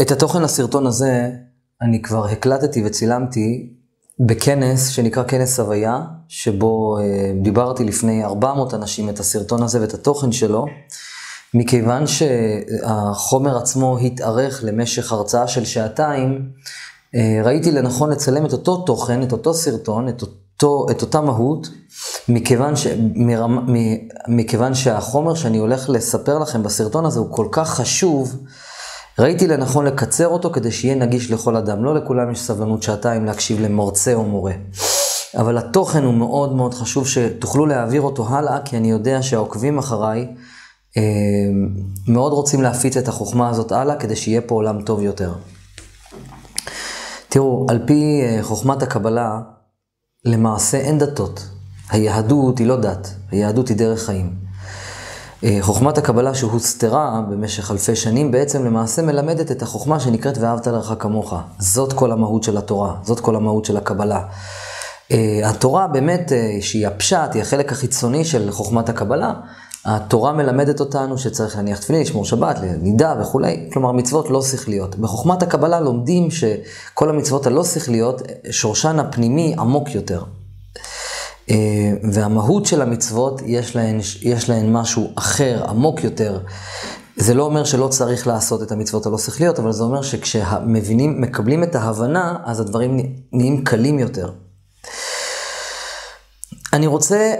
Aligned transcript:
את 0.00 0.10
התוכן 0.10 0.42
לסרטון 0.42 0.86
הזה 0.86 1.30
אני 1.82 2.02
כבר 2.02 2.26
הקלטתי 2.26 2.82
וצילמתי 2.86 3.72
בכנס 4.26 4.88
שנקרא 4.88 5.22
כנס 5.22 5.60
הוויה, 5.60 6.00
שבו 6.28 6.98
אה, 6.98 7.32
דיברתי 7.42 7.84
לפני 7.84 8.24
400 8.24 8.74
אנשים 8.74 9.08
את 9.08 9.20
הסרטון 9.20 9.62
הזה 9.62 9.80
ואת 9.80 9.94
התוכן 9.94 10.32
שלו, 10.32 10.66
מכיוון 11.54 12.04
שהחומר 12.06 13.56
עצמו 13.56 13.98
התארך 13.98 14.60
למשך 14.64 15.12
הרצאה 15.12 15.48
של 15.48 15.64
שעתיים, 15.64 16.48
אה, 17.14 17.40
ראיתי 17.44 17.72
לנכון 17.72 18.10
לצלם 18.10 18.46
את 18.46 18.52
אותו 18.52 18.76
תוכן, 18.76 19.22
את 19.22 19.32
אותו 19.32 19.54
סרטון, 19.54 20.08
את, 20.08 20.22
אותו, 20.22 20.86
את 20.90 21.02
אותה 21.02 21.20
מהות, 21.20 21.68
מכיוון, 22.28 22.76
ש, 22.76 22.86
מרמה, 23.14 23.60
מכיוון 24.28 24.74
שהחומר 24.74 25.34
שאני 25.34 25.58
הולך 25.58 25.90
לספר 25.90 26.38
לכם 26.38 26.62
בסרטון 26.62 27.06
הזה 27.06 27.18
הוא 27.18 27.32
כל 27.36 27.48
כך 27.52 27.70
חשוב, 27.70 28.36
ראיתי 29.18 29.46
לנכון 29.46 29.86
לקצר 29.86 30.28
אותו 30.28 30.50
כדי 30.50 30.70
שיהיה 30.70 30.94
נגיש 30.94 31.30
לכל 31.30 31.56
אדם. 31.56 31.84
לא 31.84 31.94
לכולם 31.94 32.30
יש 32.30 32.40
סבלנות 32.40 32.82
שעתיים 32.82 33.24
להקשיב 33.24 33.60
למרצה 33.60 34.14
או 34.14 34.24
מורה. 34.24 34.52
אבל 35.36 35.58
התוכן 35.58 36.04
הוא 36.04 36.14
מאוד 36.14 36.52
מאוד 36.52 36.74
חשוב 36.74 37.08
שתוכלו 37.08 37.66
להעביר 37.66 38.02
אותו 38.02 38.28
הלאה, 38.28 38.60
כי 38.64 38.76
אני 38.76 38.90
יודע 38.90 39.22
שהעוקבים 39.22 39.78
אחריי 39.78 40.26
אה, 40.96 41.02
מאוד 42.08 42.32
רוצים 42.32 42.62
להפיץ 42.62 42.96
את 42.96 43.08
החוכמה 43.08 43.48
הזאת 43.48 43.72
הלאה, 43.72 43.96
כדי 43.96 44.16
שיהיה 44.16 44.40
פה 44.40 44.54
עולם 44.54 44.82
טוב 44.82 45.02
יותר. 45.02 45.34
תראו, 47.28 47.66
על 47.68 47.78
פי 47.86 48.22
אה, 48.22 48.42
חוכמת 48.42 48.82
הקבלה, 48.82 49.40
למעשה 50.24 50.78
אין 50.78 50.98
דתות. 50.98 51.48
היהדות 51.90 52.58
היא 52.58 52.66
לא 52.66 52.76
דת, 52.76 53.14
היהדות 53.30 53.68
היא 53.68 53.76
דרך 53.76 54.02
חיים. 54.02 54.45
אה, 55.44 55.58
חוכמת 55.60 55.98
הקבלה 55.98 56.34
שהוסתרה 56.34 57.20
במשך 57.30 57.70
אלפי 57.70 57.96
שנים, 57.96 58.30
בעצם 58.30 58.64
למעשה 58.64 59.02
מלמדת 59.02 59.50
את 59.50 59.62
החוכמה 59.62 60.00
שנקראת 60.00 60.38
ואהבת 60.38 60.66
לרעך 60.66 60.92
כמוך. 60.98 61.34
זאת 61.58 61.92
כל 61.92 62.12
המהות 62.12 62.42
של 62.42 62.56
התורה, 62.56 62.94
זאת 63.02 63.20
כל 63.20 63.36
המהות 63.36 63.64
של 63.64 63.76
הקבלה. 63.76 64.22
אה, 65.12 65.40
התורה 65.44 65.86
באמת, 65.86 66.32
אה, 66.32 66.58
שהיא 66.60 66.86
הפשט, 66.86 67.34
היא 67.34 67.42
החלק 67.42 67.72
החיצוני 67.72 68.24
של 68.24 68.50
חוכמת 68.50 68.88
הקבלה, 68.88 69.32
התורה 69.84 70.32
מלמדת 70.32 70.80
אותנו 70.80 71.18
שצריך 71.18 71.56
להניח 71.56 71.78
תפילין, 71.78 72.02
לשמור 72.02 72.24
שבת, 72.24 72.58
נידה 72.82 73.14
וכולי, 73.20 73.70
כלומר 73.72 73.92
מצוות 73.92 74.30
לא 74.30 74.42
שכליות. 74.42 74.96
בחוכמת 74.96 75.42
הקבלה 75.42 75.80
לומדים 75.80 76.30
שכל 76.30 77.10
המצוות 77.10 77.46
הלא 77.46 77.64
שכליות, 77.64 78.22
שורשן 78.50 78.98
הפנימי 78.98 79.54
עמוק 79.58 79.94
יותר. 79.94 80.22
אה, 81.50 81.92
והמהות 82.12 82.66
של 82.66 82.82
המצוות, 82.82 83.42
יש 83.46 83.76
להן, 83.76 84.00
יש 84.22 84.48
להן 84.48 84.72
משהו 84.72 85.12
אחר, 85.14 85.64
עמוק 85.68 86.04
יותר. 86.04 86.40
זה 87.16 87.34
לא 87.34 87.42
אומר 87.42 87.64
שלא 87.64 87.88
צריך 87.88 88.26
לעשות 88.26 88.62
את 88.62 88.72
המצוות 88.72 89.06
הלא 89.06 89.18
שכליות, 89.18 89.58
אבל 89.58 89.72
זה 89.72 89.82
אומר 89.82 90.02
שכשמבינים, 90.02 91.20
מקבלים 91.20 91.62
את 91.62 91.74
ההבנה, 91.74 92.36
אז 92.44 92.60
הדברים 92.60 92.96
נהיים 93.32 93.64
קלים 93.64 93.98
יותר. 93.98 94.30
אני 96.72 96.86
רוצה 96.86 97.34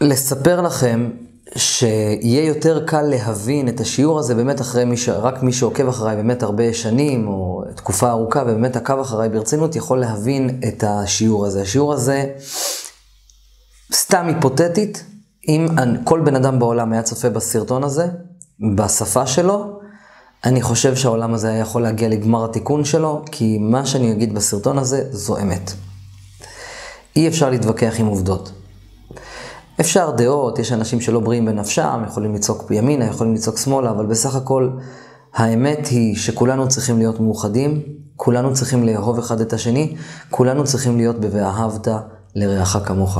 לספר 0.00 0.60
לכם 0.60 1.10
שיהיה 1.56 2.44
יותר 2.44 2.86
קל 2.86 3.02
להבין 3.02 3.68
את 3.68 3.80
השיעור 3.80 4.18
הזה 4.18 4.34
באמת 4.34 4.60
אחרי 4.60 4.84
מי 4.84 4.96
ש... 4.96 5.08
רק 5.08 5.42
מי 5.42 5.52
שעוקב 5.52 5.88
אחריי 5.88 6.16
באמת 6.16 6.42
הרבה 6.42 6.74
שנים, 6.74 7.28
או 7.28 7.62
תקופה 7.74 8.10
ארוכה, 8.10 8.42
ובאמת 8.42 8.76
עקב 8.76 9.00
אחריי 9.00 9.28
ברצינות, 9.28 9.76
יכול 9.76 10.00
להבין 10.00 10.60
את 10.68 10.84
השיעור 10.86 11.46
הזה. 11.46 11.62
השיעור 11.62 11.92
הזה 11.92 12.24
סתם 13.92 14.26
היפותטית, 14.26 15.04
אם 15.48 15.66
כל 16.04 16.20
בן 16.20 16.36
אדם 16.36 16.58
בעולם 16.58 16.92
היה 16.92 17.02
צופה 17.02 17.30
בסרטון 17.30 17.84
הזה, 17.84 18.06
בשפה 18.76 19.26
שלו, 19.26 19.80
אני 20.44 20.62
חושב 20.62 20.96
שהעולם 20.96 21.34
הזה 21.34 21.48
היה 21.48 21.58
יכול 21.58 21.82
להגיע 21.82 22.08
לגמר 22.08 22.44
התיקון 22.44 22.84
שלו, 22.84 23.22
כי 23.32 23.58
מה 23.58 23.86
שאני 23.86 24.12
אגיד 24.12 24.34
בסרטון 24.34 24.78
הזה 24.78 25.04
זו 25.10 25.38
אמת. 25.38 25.72
אי 27.16 27.28
אפשר 27.28 27.50
להתווכח 27.50 27.94
עם 27.98 28.06
עובדות. 28.06 28.52
אפשר 29.80 30.10
דעות, 30.10 30.58
יש 30.58 30.72
אנשים 30.72 31.00
שלא 31.00 31.20
בריאים 31.20 31.46
בנפשם, 31.46 32.02
יכולים 32.06 32.34
לצעוק 32.34 32.70
ימינה, 32.70 33.04
יכולים 33.04 33.34
לצעוק 33.34 33.58
שמאלה, 33.58 33.90
אבל 33.90 34.06
בסך 34.06 34.34
הכל 34.34 34.70
האמת 35.34 35.86
היא 35.86 36.16
שכולנו 36.16 36.68
צריכים 36.68 36.98
להיות 36.98 37.20
מאוחדים, 37.20 37.82
כולנו 38.16 38.54
צריכים 38.54 38.84
לאהוב 38.84 39.18
אחד 39.18 39.40
את 39.40 39.52
השני, 39.52 39.96
כולנו 40.30 40.64
צריכים 40.64 40.96
להיות 40.96 41.20
ב"ואהבת 41.20 41.88
לרעך 42.34 42.76
כמוך". 42.84 43.18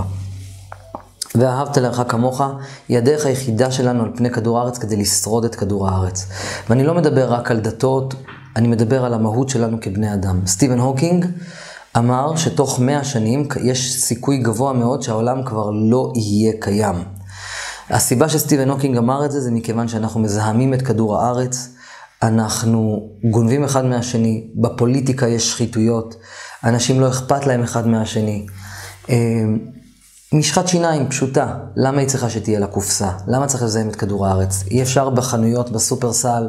ואהבת 1.36 1.76
לרעך 1.76 2.00
כמוך, 2.08 2.40
היא 2.88 2.98
הדרך 2.98 3.26
היחידה 3.26 3.70
שלנו 3.70 4.02
על 4.02 4.10
פני 4.16 4.30
כדור 4.30 4.58
הארץ 4.58 4.78
כדי 4.78 4.96
לשרוד 4.96 5.44
את 5.44 5.54
כדור 5.54 5.88
הארץ. 5.88 6.26
ואני 6.70 6.84
לא 6.84 6.94
מדבר 6.94 7.32
רק 7.32 7.50
על 7.50 7.60
דתות, 7.60 8.14
אני 8.56 8.68
מדבר 8.68 9.04
על 9.04 9.14
המהות 9.14 9.48
שלנו 9.48 9.76
כבני 9.80 10.14
אדם. 10.14 10.40
סטיבן 10.46 10.78
הוקינג 10.78 11.26
אמר 11.96 12.36
שתוך 12.36 12.80
מאה 12.80 13.04
שנים 13.04 13.48
יש 13.62 14.02
סיכוי 14.02 14.38
גבוה 14.38 14.72
מאוד 14.72 15.02
שהעולם 15.02 15.42
כבר 15.44 15.70
לא 15.70 16.12
יהיה 16.14 16.52
קיים. 16.60 17.04
הסיבה 17.90 18.28
שסטיבן 18.28 18.70
הוקינג 18.70 18.96
אמר 18.96 19.24
את 19.24 19.30
זה, 19.30 19.40
זה 19.40 19.50
מכיוון 19.50 19.88
שאנחנו 19.88 20.20
מזהמים 20.20 20.74
את 20.74 20.82
כדור 20.82 21.16
הארץ, 21.16 21.68
אנחנו 22.22 23.08
גונבים 23.30 23.64
אחד 23.64 23.84
מהשני, 23.84 24.46
בפוליטיקה 24.54 25.28
יש 25.28 25.50
שחיתויות, 25.50 26.14
אנשים 26.64 27.00
לא 27.00 27.08
אכפת 27.08 27.46
להם 27.46 27.62
אחד 27.62 27.86
מהשני. 27.86 28.46
משחת 30.36 30.68
שיניים 30.68 31.08
פשוטה, 31.08 31.54
למה 31.76 32.00
היא 32.00 32.08
צריכה 32.08 32.30
שתהיה 32.30 32.58
לה 32.58 32.66
קופסה? 32.66 33.10
למה 33.26 33.46
צריך 33.46 33.62
לזהם 33.62 33.88
את 33.88 33.96
כדור 33.96 34.26
הארץ? 34.26 34.64
אי 34.70 34.82
אפשר 34.82 35.10
בחנויות, 35.10 35.70
בסופרסל, 35.70 36.48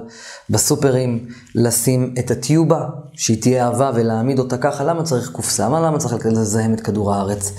בסופרים, 0.49 1.25
לשים 1.55 2.13
את 2.19 2.31
הטיובה, 2.31 2.85
שהיא 3.13 3.41
תהיה 3.41 3.65
אהבה 3.65 3.91
ולהעמיד 3.95 4.39
אותה 4.39 4.57
ככה, 4.57 4.83
למה 4.83 5.03
צריך 5.03 5.29
קופסה? 5.31 5.69
מה 5.69 5.79
למה 5.79 5.97
צריך 5.97 6.25
לזהם 6.25 6.73
את 6.73 6.81
כדור 6.81 7.13
הארץ? 7.13 7.51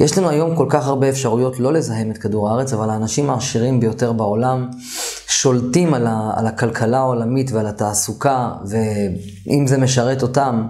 יש 0.00 0.18
לנו 0.18 0.28
היום 0.28 0.56
כל 0.56 0.66
כך 0.68 0.86
הרבה 0.86 1.08
אפשרויות 1.08 1.60
לא 1.60 1.72
לזהם 1.72 2.10
את 2.10 2.18
כדור 2.18 2.50
הארץ, 2.50 2.72
אבל 2.72 2.90
האנשים 2.90 3.30
העשירים 3.30 3.80
ביותר 3.80 4.12
בעולם 4.12 4.70
שולטים 5.28 5.94
על, 5.94 6.06
ה, 6.06 6.30
על 6.36 6.46
הכלכלה 6.46 6.98
העולמית 6.98 7.50
ועל 7.52 7.66
התעסוקה, 7.66 8.52
ואם 8.66 9.66
זה 9.66 9.78
משרת 9.78 10.22
אותם, 10.22 10.66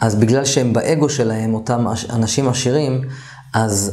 אז 0.00 0.14
בגלל 0.14 0.44
שהם 0.44 0.72
באגו 0.72 1.08
שלהם, 1.08 1.54
אותם 1.54 1.86
אנשים 2.10 2.48
עשירים, 2.48 3.00
אז 3.54 3.92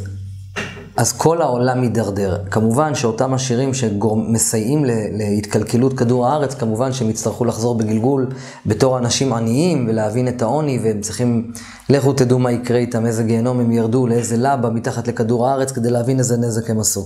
אז 0.98 1.12
כל 1.12 1.42
העולם 1.42 1.82
מידרדר. 1.82 2.38
כמובן 2.52 2.96
שאותם 2.96 3.34
עשירים 3.34 3.74
שמסייעים 3.74 4.86
להתקלקלות 5.12 5.98
כדור 5.98 6.28
הארץ, 6.28 6.54
כמובן 6.54 6.94
שהם 6.94 7.10
יצטרכו 7.10 7.46
לחזור 7.46 7.76
בגלגול 7.76 8.28
בתור 8.66 8.98
אנשים 8.98 9.34
עניים 9.34 9.86
ולהבין 9.90 10.28
את 10.28 10.42
העוני, 10.42 10.80
והם 10.84 11.02
צריכים, 11.02 11.52
לכו 11.90 12.14
תדעו 12.14 12.40
מה 12.40 12.52
יקרה 12.52 12.78
איתם, 12.78 13.06
איזה 13.06 13.24
גיהנום 13.24 13.60
הם 13.60 13.72
ירדו, 13.72 14.08
לאיזה 14.08 14.38
לבה 14.38 14.70
מתחת 14.70 15.08
לכדור 15.08 15.48
הארץ, 15.48 15.72
כדי 15.72 15.90
להבין 15.90 16.20
איזה 16.20 16.38
נזק 16.38 16.70
הם 16.70 16.80
עשו. 16.80 17.06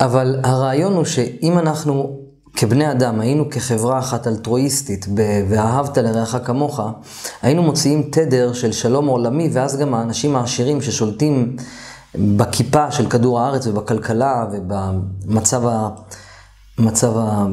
אבל 0.00 0.40
הרעיון 0.42 0.94
הוא 0.94 1.04
שאם 1.04 1.58
אנחנו 1.58 2.18
כבני 2.56 2.90
אדם 2.90 3.20
היינו 3.20 3.50
כחברה 3.50 3.98
אחת 3.98 4.26
אלטרואיסטית, 4.26 5.06
ואהבת 5.48 5.98
לרעך 5.98 6.36
כמוך, 6.44 6.80
היינו 7.42 7.62
מוציאים 7.62 8.08
תדר 8.12 8.52
של 8.52 8.72
שלום 8.72 9.06
עולמי, 9.06 9.48
ואז 9.52 9.76
גם 9.76 9.94
האנשים 9.94 10.36
העשירים 10.36 10.82
ששולטים 10.82 11.56
בכיפה 12.14 12.90
של 12.90 13.10
כדור 13.10 13.40
הארץ 13.40 13.66
ובכלכלה 13.66 14.46
ובמצב 14.52 15.66
ה... 15.66 15.88
מצב 16.78 17.16
ה... 17.16 17.46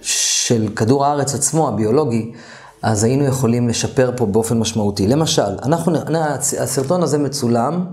של 0.00 0.68
כדור 0.76 1.06
הארץ 1.06 1.34
עצמו, 1.34 1.68
הביולוגי, 1.68 2.32
אז 2.82 3.04
היינו 3.04 3.24
יכולים 3.24 3.68
לשפר 3.68 4.10
פה 4.16 4.26
באופן 4.26 4.58
משמעותי. 4.58 5.06
למשל, 5.06 5.58
אנחנו, 5.62 5.98
הסרטון 6.60 7.02
הזה 7.02 7.18
מצולם 7.18 7.86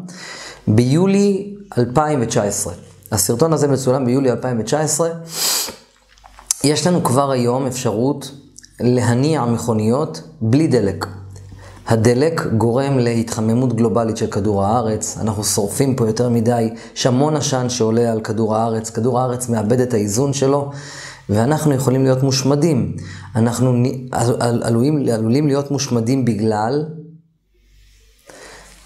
ביולי 0.68 1.56
2019. 1.78 2.73
הסרטון 3.12 3.53
הזה 3.53 3.68
מצולם 3.68 4.06
ביולי 4.06 4.31
2019. 4.31 5.09
יש 6.64 6.88
לנו 6.88 7.03
כבר 7.03 7.32
היום 7.32 7.67
אפשרות 7.67 8.32
להניע 8.79 9.46
מכוניות 9.46 10.22
בלי 10.41 10.67
דלק. 10.67 11.05
הדלק 11.91 12.47
גורם 12.58 12.97
להתחממות 12.97 13.76
גלובלית 13.76 14.17
של 14.17 14.28
כדור 14.28 14.66
הארץ, 14.66 15.17
אנחנו 15.22 15.43
שורפים 15.43 15.96
פה 15.96 16.08
יותר 16.08 16.29
מדי, 16.29 16.70
יש 16.96 17.05
המון 17.05 17.35
עשן 17.35 17.70
שעולה 17.70 18.11
על 18.11 18.22
כדור 18.22 18.55
הארץ, 18.55 18.90
כדור 18.90 19.20
הארץ 19.20 19.49
מאבד 19.49 19.79
את 19.79 19.93
האיזון 19.93 20.34
שלו, 20.34 20.72
ואנחנו 21.29 21.73
יכולים 21.73 22.03
להיות 22.03 22.23
מושמדים. 22.23 22.96
אנחנו 23.35 23.73
עלולים, 24.61 25.05
עלולים 25.14 25.47
להיות 25.47 25.72
מושמדים 25.72 26.26
בגלל 26.26 26.85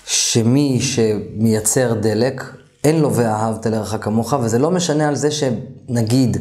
שמי 0.05 0.81
שמייצר 0.81 1.93
דלק, 1.93 2.43
אין 2.83 2.99
לו 2.99 3.13
ואהבת 3.13 3.65
לרעך 3.65 3.95
כמוך, 4.01 4.33
וזה 4.41 4.59
לא 4.59 4.71
משנה 4.71 5.07
על 5.07 5.15
זה 5.15 5.29
שנגיד 5.31 6.37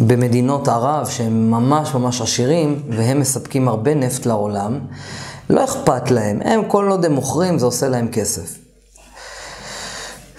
במדינות 0.00 0.68
ערב 0.68 1.06
שהם 1.06 1.50
ממש 1.50 1.94
ממש 1.94 2.20
עשירים, 2.20 2.82
והם 2.90 3.20
מספקים 3.20 3.68
הרבה 3.68 3.94
נפט 3.94 4.26
לעולם, 4.26 4.78
לא 5.50 5.64
אכפת 5.64 6.10
להם, 6.10 6.40
הם 6.44 6.60
כל 6.68 6.88
עוד 6.90 7.04
הם 7.04 7.12
מוכרים 7.12 7.58
זה 7.58 7.66
עושה 7.66 7.88
להם 7.88 8.08
כסף. 8.08 8.58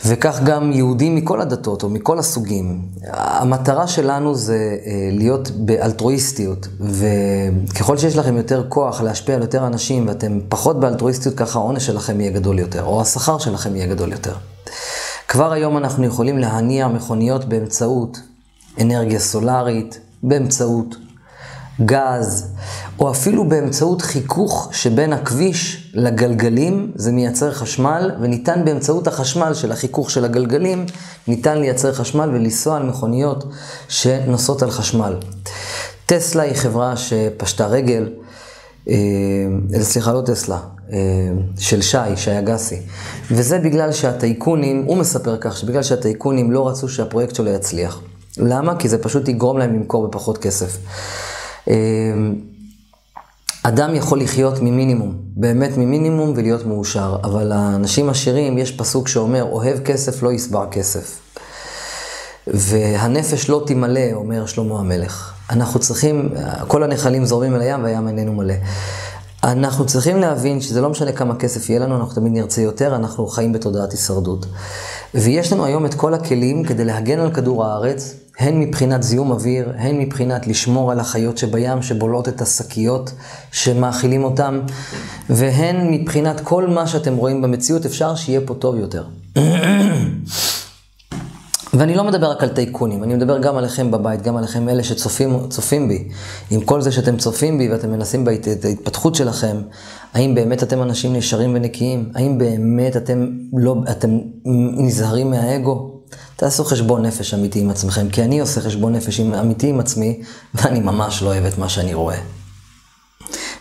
וכך 0.06 0.40
גם 0.44 0.72
יהודים 0.72 1.16
מכל 1.16 1.42
הדתות 1.42 1.84
או 1.84 1.90
מכל 1.90 2.20
הסוגים. 2.20 2.82
המטרה 3.14 3.88
שלנו 3.88 4.36
זה 4.36 4.78
אה, 4.86 5.10
להיות 5.12 5.52
באלטרואיסטיות, 5.52 6.68
וככל 6.80 7.98
שיש 7.98 8.18
לכם 8.18 8.38
יותר 8.38 8.66
כוח 8.70 9.02
להשפיע 9.02 9.36
על 9.36 9.42
יותר 9.42 9.68
אנשים 9.68 10.08
ואתם 10.08 10.40
פחות 10.50 10.80
באלטרואיסטיות, 10.80 11.36
ככה 11.36 11.60
העונש 11.60 11.86
שלכם 11.86 12.22
יהיה 12.22 12.32
גדול 12.32 12.60
יותר, 12.60 12.84
או 12.84 13.02
השכר 13.02 13.38
שלכם 13.38 13.76
יהיה 13.76 13.88
גדול 13.88 14.12
יותר. 14.12 14.34
כבר 15.28 15.52
היום 15.52 15.78
אנחנו 15.78 16.06
יכולים 16.06 16.38
להניע 16.38 16.88
מכוניות 16.88 17.46
באמצעות 17.46 18.20
אנרגיה 18.82 19.20
סולארית, 19.20 20.00
באמצעות 20.24 20.96
גז, 21.86 22.48
או 23.00 23.12
אפילו 23.12 23.50
באמצעות 23.50 24.02
חיכוך 24.02 24.70
שבין 24.72 25.14
הכביש 25.14 25.92
לגלגלים, 25.94 26.92
זה 26.96 27.12
מייצר 27.12 27.52
חשמל, 27.52 28.12
וניתן 28.22 28.66
באמצעות 28.66 29.08
החשמל 29.08 29.54
של 29.54 29.72
החיכוך 29.72 30.12
של 30.12 30.26
הגלגלים, 30.26 30.86
ניתן 31.28 31.58
לייצר 31.58 31.94
חשמל 31.94 32.30
ולנסוע 32.30 32.78
על 32.78 32.84
מכוניות 32.84 33.44
שנוסעות 33.88 34.62
על 34.62 34.72
חשמל. 34.72 35.16
טסלה 36.06 36.44
היא 36.44 36.54
חברה 36.54 36.98
שפשטה 36.98 37.68
רגל, 37.68 38.10
אה, 38.90 38.96
סליחה, 39.82 40.14
לא 40.14 40.22
טסלה, 40.22 40.60
אה, 40.92 40.98
של 41.58 41.82
שי, 41.82 41.98
שי 42.16 42.40
אגסי. 42.40 42.80
וזה 43.32 43.60
בגלל 43.60 43.92
שהטייקונים, 43.92 44.84
הוא 44.88 44.98
מספר 44.98 45.38
כך, 45.42 45.58
שבגלל 45.58 45.84
שהטייקונים 45.84 46.52
לא 46.52 46.68
רצו 46.68 46.90
שהפרויקט 46.90 47.36
שלו 47.36 47.50
יצליח. 47.52 48.02
למה? 48.38 48.76
כי 48.76 48.90
זה 48.90 48.98
פשוט 48.98 49.28
יגרום 49.28 49.58
להם 49.58 49.76
למכור 49.76 50.08
בפחות 50.08 50.38
כסף. 50.38 50.78
אה, 51.70 51.76
אדם 53.64 53.96
יכול 53.96 54.22
לחיות 54.22 54.62
ממינימום, 54.62 55.16
באמת 55.22 55.78
ממינימום 55.78 56.34
ולהיות 56.36 56.66
מאושר, 56.66 57.18
אבל 57.24 57.44
לאנשים 57.44 58.10
עשירים 58.10 58.58
יש 58.58 58.72
פסוק 58.72 59.08
שאומר, 59.08 59.44
אוהב 59.44 59.80
כסף 59.80 60.24
לא 60.24 60.32
יסבר 60.32 60.66
כסף. 60.72 61.20
והנפש 62.48 63.50
לא 63.50 63.64
תמלא, 63.68 64.14
אומר 64.14 64.46
שלמה 64.46 64.80
המלך. 64.80 65.34
אנחנו 65.50 65.80
צריכים, 65.80 66.30
כל 66.68 66.84
הנחלים 66.84 67.26
זורמים 67.26 67.56
אל 67.56 67.62
הים 67.62 67.84
והים 67.84 68.08
איננו 68.08 68.34
מלא. 68.34 68.54
אנחנו 69.44 69.86
צריכים 69.86 70.20
להבין 70.20 70.62
שזה 70.62 70.82
לא 70.82 70.90
משנה 70.90 71.12
כמה 71.12 71.36
כסף 71.36 71.70
יהיה 71.70 71.80
לנו, 71.80 71.96
אנחנו 71.96 72.16
תמיד 72.16 72.34
נרצה 72.34 72.62
יותר, 72.62 72.96
אנחנו 72.96 73.28
חיים 73.28 73.54
בתודעת 73.54 73.92
הישרדות. 73.92 74.46
ויש 75.14 75.54
לנו 75.54 75.66
היום 75.66 75.86
את 75.86 75.94
כל 75.94 76.14
הכלים 76.14 76.64
כדי 76.64 76.86
להגן 76.86 77.20
על 77.20 77.32
כדור 77.32 77.66
הארץ, 77.66 78.16
הן 78.40 78.60
מבחינת 78.60 79.04
זיהום 79.04 79.32
אוויר, 79.32 79.74
הן 79.78 80.00
מבחינת 80.00 80.48
לשמור 80.48 80.92
על 80.92 81.00
החיות 81.00 81.38
שבים 81.38 81.82
שבולעות 81.82 82.28
את 82.28 82.42
השקיות 82.42 83.12
שמאכילים 83.52 84.24
אותם, 84.24 84.60
והן 85.30 85.94
מבחינת 85.94 86.40
כל 86.40 86.68
מה 86.68 86.88
שאתם 86.88 87.16
רואים 87.16 87.42
במציאות, 87.42 87.86
אפשר 87.86 88.16
שיהיה 88.16 88.42
פה 88.46 88.54
טוב 88.54 88.76
יותר. 88.76 89.04
ואני 91.74 91.96
לא 91.96 92.04
מדבר 92.04 92.32
רק 92.32 92.44
על 92.44 92.50
טייקונים, 92.50 93.04
אני 93.04 93.16
מדבר 93.16 93.40
גם 93.40 93.58
עליכם 93.58 93.92
בבית, 93.92 94.22
גם 94.22 94.38
עליכם 94.38 94.70
אלה 94.70 94.84
שצופים 94.84 95.88
בי. 95.88 96.08
עם 96.52 96.62
כל 96.62 96.82
זה 96.82 96.92
שאתם 96.92 97.18
צופים 97.18 97.58
בי 97.58 97.72
ואתם 97.72 97.92
מנסים 97.92 98.26
את 98.52 98.66
ההתפתחות 98.66 99.16
שלכם, 99.16 99.62
האם 100.14 100.36
באמת 100.36 100.64
אתם 100.64 100.82
אנשים 100.82 101.16
ישרים 101.16 101.56
ונקיים? 101.56 102.12
האם 102.16 102.38
באמת 102.38 102.98
אתם, 102.98 103.28
לא, 103.54 103.76
אתם 103.92 104.20
נזהרים 104.78 105.32
מהאגו? 105.32 106.00
תעשו 106.36 106.64
חשבון 106.64 107.06
נפש 107.06 107.34
אמיתי 107.34 107.60
עם 107.60 107.70
עצמכם, 107.70 108.10
כי 108.10 108.24
אני 108.24 108.40
עושה 108.40 108.62
חשבון 108.62 108.96
נפש 108.96 109.20
אמיתי 109.20 109.70
עם 109.70 109.80
עצמי, 109.80 110.22
ואני 110.56 110.80
ממש 110.80 111.22
לא 111.22 111.28
אוהב 111.28 111.46
את 111.46 111.58
מה 111.58 111.70
שאני 111.70 111.94
רואה. 111.94 112.18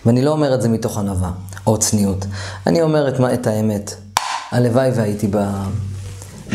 ואני 0.07 0.23
לא 0.23 0.31
אומר 0.31 0.55
את 0.55 0.63
זה 0.63 0.69
מתוך 0.69 0.99
ענווה 0.99 1.31
או 1.67 1.79
צניעות, 1.79 2.27
אני 2.67 2.83
אומר 2.83 3.09
את, 3.09 3.15
את 3.35 3.47
האמת. 3.47 3.95
הלוואי 4.51 4.91
והייתי 4.91 5.29
ב... 5.31 5.37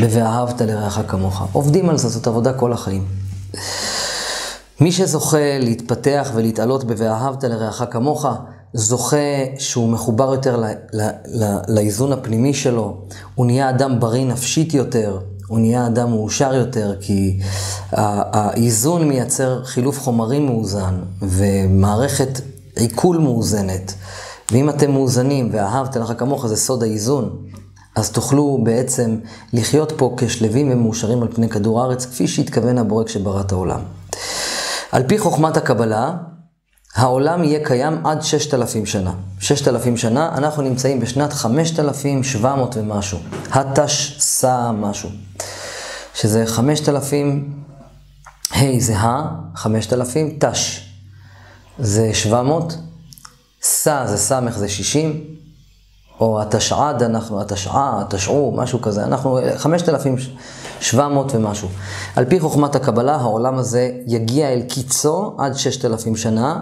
ב"ואהבת 0.02 0.62
לרעך 0.62 1.00
כמוך". 1.08 1.44
עובדים 1.52 1.90
על 1.90 1.98
זה, 1.98 2.10
זאת 2.10 2.28
עבודה 2.28 2.54
כל 2.54 2.74
החיים. 2.74 3.06
מי 4.80 4.92
שזוכה 4.92 5.60
להתפתח 5.60 6.32
ולהתעלות 6.34 6.84
ב"ואהבת 6.84 7.44
לרעך 7.44 7.84
כמוך", 7.92 8.26
זוכה 8.74 9.18
שהוא 9.58 9.90
מחובר 9.90 10.34
יותר 10.34 10.58
ל, 10.58 10.66
ל, 10.94 11.10
ל, 11.26 11.58
לאיזון 11.68 12.14
הפנימי 12.14 12.54
שלו, 12.54 12.98
הוא 13.36 13.46
נהיה 13.46 13.70
אדם 13.70 14.00
בריא 14.00 14.26
נפשית 14.26 14.74
יותר, 14.74 15.20
הוא 15.48 15.60
נהיה 15.60 15.88
אדם 15.88 16.10
מאושר 16.10 16.54
יותר, 16.54 16.96
כי 17.02 17.40
האיזון 17.92 19.08
מייצר 19.08 19.64
חילוף 19.64 20.00
חומרים 20.00 20.46
מאוזן 20.46 21.00
ומערכת 21.22 22.42
עיכול 22.76 23.18
מאוזנת. 23.18 23.94
ואם 24.52 24.70
אתם 24.70 24.92
מאוזנים 24.92 25.50
ואהבת 25.52 25.96
לך 25.96 26.14
כמוך, 26.18 26.48
זה 26.48 26.56
סוד 26.56 26.84
האיזון. 26.84 27.38
אז 27.96 28.12
תוכלו 28.12 28.60
בעצם 28.64 29.18
לחיות 29.54 29.94
פה 29.98 30.16
כשלווים 30.18 30.72
ומאושרים 30.72 31.22
על 31.22 31.28
פני 31.36 31.50
כדור 31.50 31.82
הארץ, 31.82 32.06
כפי 32.06 32.28
שהתכוון 32.28 32.78
הבורא 32.78 33.04
כשברא 33.04 33.42
את 33.42 33.52
העולם. 33.52 33.80
על 34.92 35.04
פי 35.08 35.20
חוכמת 35.20 35.58
הקבלה, 35.58 36.14
העולם 36.96 37.44
יהיה 37.44 37.66
קיים 37.66 38.06
עד 38.06 38.22
ששת 38.22 38.54
אלפים 38.54 38.86
שנה. 38.86 39.14
ששת 39.40 39.68
אלפים 39.68 39.98
שנה, 39.98 40.32
אנחנו 40.38 40.64
נמצאים 40.64 41.00
בשנת 41.00 41.34
חמשת 41.34 41.80
אלפים 41.80 42.24
שבע 42.24 42.56
מאות 42.56 42.78
ומשהו. 42.78 43.20
התשס"א 43.52 44.72
משהו. 44.72 45.10
שזה 46.14 46.46
חמשת 46.46 46.90
אלפים, 46.90 47.54
ה' 48.52 48.80
זה 48.80 48.98
ה, 48.98 49.36
חמשת 49.56 49.94
אלפים, 49.94 50.38
תש 50.40 50.90
זה 51.80 52.14
שבע 52.14 52.42
מאות, 52.42 52.78
סא 53.62 54.06
זה 54.06 54.18
סמך 54.18 54.58
זה 54.58 54.70
שישים, 54.70 55.24
או 56.20 56.42
התשע"ד, 56.42 57.04
אנחנו, 57.04 57.42
התשע"א, 57.42 58.02
התשע"ו, 58.02 58.52
משהו 58.56 58.82
כזה, 58.82 59.04
אנחנו 59.04 59.40
חמשת 59.58 59.90
אלפים 59.90 60.16
שבע 60.80 61.08
מאות 61.08 61.36
ומשהו. 61.36 61.68
על 62.16 62.26
פי 62.26 62.40
חוכמת 62.40 62.76
הקבלה, 62.76 63.16
העולם 63.16 63.58
הזה 63.58 63.92
יגיע 64.08 64.54
אל 64.54 64.62
קיצו 64.62 65.36
עד 65.38 65.54
ששת 65.54 65.86
אלפים 65.86 66.16
שנה, 66.16 66.60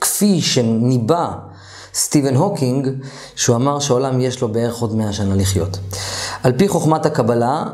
כפי 0.00 0.40
שניבא 0.40 1.30
סטיבן 1.94 2.36
הוקינג, 2.36 2.88
שהוא 3.36 3.56
אמר 3.56 3.80
שהעולם 3.80 4.20
יש 4.20 4.40
לו 4.40 4.52
בערך 4.52 4.80
עוד 4.80 4.94
מאה 4.94 5.12
שנה 5.12 5.34
לחיות. 5.34 5.78
על 6.42 6.52
פי 6.52 6.68
חוכמת 6.68 7.06
הקבלה, 7.06 7.64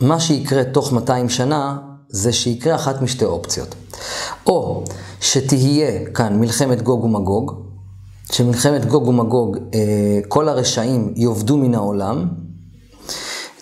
מה 0.00 0.20
שיקרה 0.20 0.64
תוך 0.64 0.92
200 0.92 1.28
שנה, 1.28 1.76
זה 2.08 2.32
שיקרה 2.32 2.74
אחת 2.74 3.02
משתי 3.02 3.24
אופציות. 3.24 3.74
או 4.46 4.84
שתהיה 5.20 6.06
כאן 6.14 6.40
מלחמת 6.40 6.82
גוג 6.82 7.04
ומגוג, 7.04 7.64
שמלחמת 8.32 8.84
גוג 8.84 9.08
ומגוג, 9.08 9.58
אה, 9.74 10.20
כל 10.28 10.48
הרשעים 10.48 11.12
יאבדו 11.16 11.56
מן 11.56 11.74
העולם, 11.74 12.28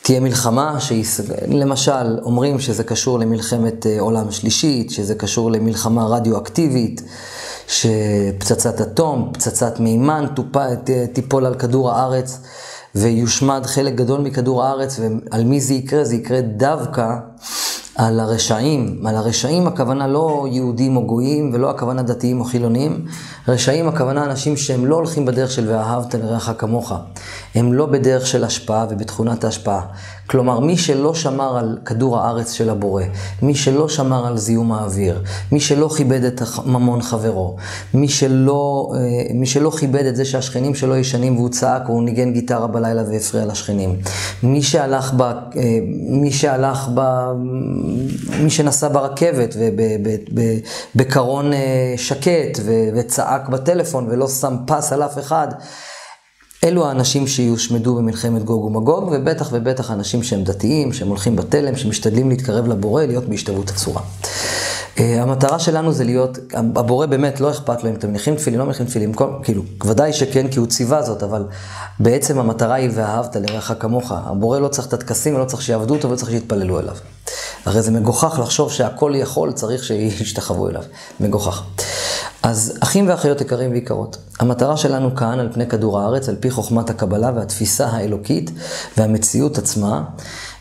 תהיה 0.02 0.20
מלחמה 0.20 0.80
שהיא, 0.80 1.04
למשל, 1.48 2.18
אומרים 2.22 2.60
שזה 2.60 2.84
קשור 2.84 3.18
למלחמת 3.18 3.86
אה, 3.86 4.00
עולם 4.00 4.30
שלישית, 4.30 4.90
שזה 4.90 5.14
קשור 5.14 5.50
למלחמה 5.50 6.06
רדיואקטיבית, 6.06 7.02
שפצצת 7.69 8.81
אטום, 8.81 9.31
פצצת 9.32 9.81
מימן 9.81 10.26
תיפול 11.12 11.46
על 11.46 11.54
כדור 11.54 11.90
הארץ 11.90 12.38
ויושמד 12.94 13.66
חלק 13.66 13.94
גדול 13.94 14.20
מכדור 14.20 14.64
הארץ, 14.64 15.00
ועל 15.00 15.44
מי 15.44 15.60
זה 15.60 15.74
יקרה? 15.74 16.04
זה 16.04 16.14
יקרה 16.14 16.40
דווקא 16.40 17.14
על 17.96 18.20
הרשעים. 18.20 19.06
על 19.06 19.17
הרשעים 19.17 19.67
הכוונה 19.67 20.06
לא 20.06 20.46
יהודים 20.51 20.96
או 20.96 21.06
גויים, 21.06 21.51
ולא 21.55 21.70
הכוונה 21.70 22.03
דתיים 22.03 22.41
או 22.41 22.44
חילונים. 22.44 23.06
רשעים 23.49 23.89
הכוונה 23.89 24.25
אנשים 24.25 24.56
שהם 24.56 24.87
לא 24.87 24.96
הולכים 24.96 25.25
בדרך 25.25 25.51
של 25.51 25.70
ואהבת 25.70 26.15
לרעך 26.15 26.51
כמוך. 26.58 26.93
הם 27.55 27.72
לא 27.72 27.87
בדרך 27.87 28.27
של 28.27 28.44
השפעה 28.44 28.87
ובתכונת 28.91 29.44
ההשפעה. 29.44 29.81
כלומר, 30.26 30.60
מי 30.60 30.76
שלא 30.76 31.14
שמר 31.14 31.58
על 31.58 31.79
כדור 31.84 32.19
הארץ 32.19 32.52
של 32.52 32.70
הבורא, 32.70 33.02
מי 33.43 33.55
שלא 33.55 33.88
שמר 33.88 34.26
על 34.26 34.38
זיהום 34.38 34.72
האוויר, 34.72 35.22
מי 35.52 35.60
שלא 35.60 35.88
כיבד 35.96 36.24
את 36.24 36.43
ממון 36.67 37.02
חברו, 37.02 37.56
מי 37.94 38.08
שלא, 38.08 38.93
אה, 38.96 39.34
מי 39.34 39.46
שלא 39.46 39.70
כיבד 39.70 40.06
את 40.06 40.17
זה 40.17 40.24
שהשכנים 40.24 40.74
שלו 40.74 40.96
ישנים 40.96 41.36
והוא 41.36 41.48
צעק 41.48 41.88
והוא 41.88 42.02
ניגן 42.02 42.32
גיטרה 42.32 42.67
בלילה 42.67 43.02
והפריע 43.10 43.46
לשכנים, 43.46 43.96
מי 44.43 44.62
שהלך 44.62 45.12
ב... 45.17 45.22
אה, 45.22 45.32
מי 46.08 46.32
שהלך 46.32 46.88
ב... 46.94 47.26
מי 48.41 48.50
שנסע 48.50 48.88
ברכבת 48.88 49.56
ובקרון 50.94 51.52
אה, 51.52 51.94
שקט 51.96 52.60
וצעק 52.94 53.48
בטלפון 53.48 54.06
ולא 54.10 54.29
שם 54.29 54.56
פס 54.67 54.93
על 54.93 55.02
אף 55.02 55.19
אחד, 55.19 55.48
אלו 56.64 56.86
האנשים 56.86 57.26
שיושמדו 57.26 57.94
במלחמת 57.94 58.44
גוג 58.44 58.64
ומגוג, 58.64 59.08
ובטח 59.12 59.48
ובטח 59.52 59.90
אנשים 59.90 60.22
שהם 60.22 60.44
דתיים, 60.44 60.92
שהם 60.92 61.08
הולכים 61.08 61.36
בתלם, 61.36 61.76
שמשתדלים 61.76 62.31
להתקרב 62.31 62.66
לבורא, 62.66 63.04
להיות 63.04 63.24
בהשתוות 63.24 63.70
הצורה. 63.70 64.02
אה, 64.98 65.22
המטרה 65.22 65.58
שלנו 65.58 65.92
זה 65.92 66.04
להיות, 66.04 66.38
הבורא 66.54 67.06
באמת 67.06 67.40
לא 67.40 67.50
אכפת 67.50 67.84
לו 67.84 67.90
אם 67.90 67.94
אתם 67.94 68.08
מניחים 68.08 68.36
תפילין, 68.36 68.58
לא 68.60 68.64
מניחים 68.64 68.86
תפילין, 68.86 69.12
כאילו, 69.42 69.62
ודאי 69.86 70.12
שכן, 70.12 70.48
כי 70.48 70.58
הוא 70.58 70.66
ציווה 70.66 71.02
זאת, 71.02 71.22
אבל 71.22 71.44
בעצם 72.00 72.38
המטרה 72.38 72.74
היא 72.74 72.90
ואהבת 72.94 73.36
לרעך 73.36 73.72
כמוך. 73.78 74.12
הבורא 74.16 74.58
לא 74.58 74.69
צריך 74.69 74.88
את 74.88 74.92
הטקסים, 74.92 75.38
לא 75.38 75.44
צריך 75.44 75.62
שיעבדו 75.62 75.94
אותו 75.94 76.08
ולא 76.08 76.16
צריך 76.16 76.31
שיתפללו 76.31 76.81
אליו. 76.81 76.96
הרי 77.64 77.82
זה 77.82 77.90
מגוחך 77.90 78.38
לחשוב 78.42 78.72
שהכל 78.72 79.12
יכול, 79.14 79.52
צריך 79.52 79.84
שישתחוו 79.84 80.69
אליו. 80.69 80.82
מגוחך. 81.20 81.62
אז 82.43 82.79
אחים 82.81 83.08
ואחיות 83.08 83.41
יקרים 83.41 83.70
ויקרות, 83.70 84.17
המטרה 84.41 84.77
שלנו 84.77 85.15
כאן 85.15 85.41
על 85.41 85.49
פני 85.53 85.67
כדור 85.67 86.01
הארץ, 86.01 86.29
על 86.29 86.37
פי 86.41 86.51
חוכמת 86.51 86.91
הקבלה 86.91 87.32
והתפיסה 87.34 87.87
האלוקית 87.87 88.51
והמציאות 88.96 89.58
עצמה, 89.58 90.03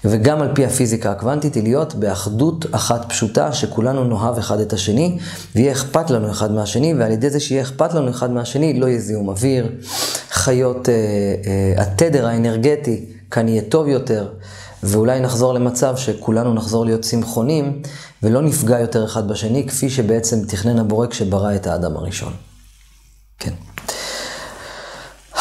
וגם 0.06 0.42
על 0.42 0.56
פי 0.56 0.66
הפיזיקה 0.66 1.12
הקוונטית, 1.12 1.56
היא 1.56 1.64
להיות 1.64 1.96
באחדות 1.96 2.66
אחת 2.72 3.10
פשוטה, 3.10 3.54
שכולנו 3.54 4.04
נאהב 4.04 4.38
אחד 4.38 4.60
את 4.60 4.74
השני, 4.74 5.18
ויהיה 5.56 5.72
אכפת 5.72 6.10
לנו 6.10 6.32
אחד 6.32 6.52
מהשני, 6.52 6.94
ועל 6.94 7.12
ידי 7.12 7.30
זה 7.30 7.40
שיהיה 7.40 7.62
אכפת 7.62 7.94
לנו 7.94 8.10
אחד 8.10 8.32
מהשני, 8.32 8.80
לא 8.80 8.86
יהיה 8.86 9.00
זיהום 9.00 9.30
אוויר, 9.30 9.70
חיות, 10.32 10.90
אה, 10.90 10.94
אה, 10.96 11.84
התדר 11.84 12.28
האנרגטי 12.28 13.06
כאן 13.32 13.48
יהיה 13.48 13.62
טוב 13.62 13.88
יותר, 13.88 14.28
ואולי 14.84 15.20
נחזור 15.20 15.54
למצב 15.54 15.98
שכולנו 15.98 16.54
נחזור 16.54 16.86
להיות 16.86 17.02
צמחונים, 17.02 17.82
ולא 18.24 18.42
נפגע 18.42 18.80
יותר 18.80 19.06
אחד 19.06 19.28
בשני, 19.28 19.68
כפי 19.68 19.90
שבעצם 19.90 20.46
תכנן 20.48 20.80
הבורא 20.80 21.08
כשברא 21.08 21.56
את 21.56 21.68
האדם 21.68 21.98
הראשון. 21.98 22.34
כן. 23.40 23.54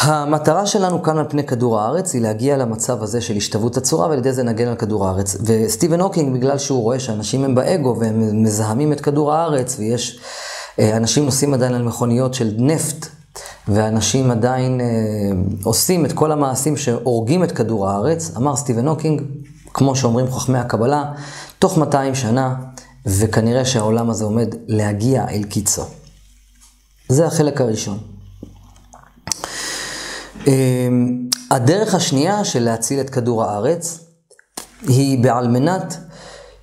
המטרה 0.01 0.65
שלנו 0.65 1.03
כאן 1.03 1.17
על 1.17 1.25
פני 1.29 1.43
כדור 1.43 1.79
הארץ 1.79 2.13
היא 2.13 2.21
להגיע 2.21 2.57
למצב 2.57 3.03
הזה 3.03 3.21
של 3.21 3.35
השתוות 3.35 3.77
הצורה 3.77 4.07
ועל 4.07 4.17
ידי 4.17 4.33
זה 4.33 4.43
נגן 4.43 4.67
על 4.67 4.75
כדור 4.75 5.07
הארץ. 5.07 5.37
וסטיבן 5.45 6.01
הוקינג, 6.01 6.33
בגלל 6.33 6.57
שהוא 6.57 6.81
רואה 6.81 6.99
שאנשים 6.99 7.43
הם 7.43 7.55
באגו 7.55 7.95
והם 7.99 8.43
מזהמים 8.43 8.93
את 8.93 9.01
כדור 9.01 9.33
הארץ 9.33 9.75
ויש, 9.79 10.19
אה, 10.79 10.97
אנשים 10.97 11.25
נוסעים 11.25 11.53
עדיין 11.53 11.73
על 11.73 11.81
מכוניות 11.83 12.33
של 12.33 12.53
נפט 12.57 13.07
ואנשים 13.67 14.31
עדיין 14.31 14.81
אה, 14.81 14.85
עושים 15.63 16.05
את 16.05 16.13
כל 16.13 16.31
המעשים 16.31 16.77
שהורגים 16.77 17.43
את 17.43 17.51
כדור 17.51 17.89
הארץ, 17.89 18.31
אמר 18.37 18.55
סטיבן 18.55 18.87
הוקינג, 18.87 19.21
כמו 19.73 19.95
שאומרים 19.95 20.31
חכמי 20.31 20.57
הקבלה, 20.57 21.03
תוך 21.59 21.77
200 21.77 22.15
שנה, 22.15 22.55
וכנראה 23.05 23.65
שהעולם 23.65 24.09
הזה 24.09 24.25
עומד 24.25 24.55
להגיע 24.67 25.25
אל 25.29 25.43
קיצו. 25.43 25.83
זה 27.09 27.25
החלק 27.25 27.61
הראשון. 27.61 27.97
אמ, 30.47 31.27
הדרך 31.51 31.95
השנייה 31.95 32.45
של 32.45 32.63
להציל 32.63 32.99
את 32.99 33.09
כדור 33.09 33.43
הארץ 33.43 33.99
היא 34.87 35.23
בעל 35.23 35.47
מנת 35.47 35.97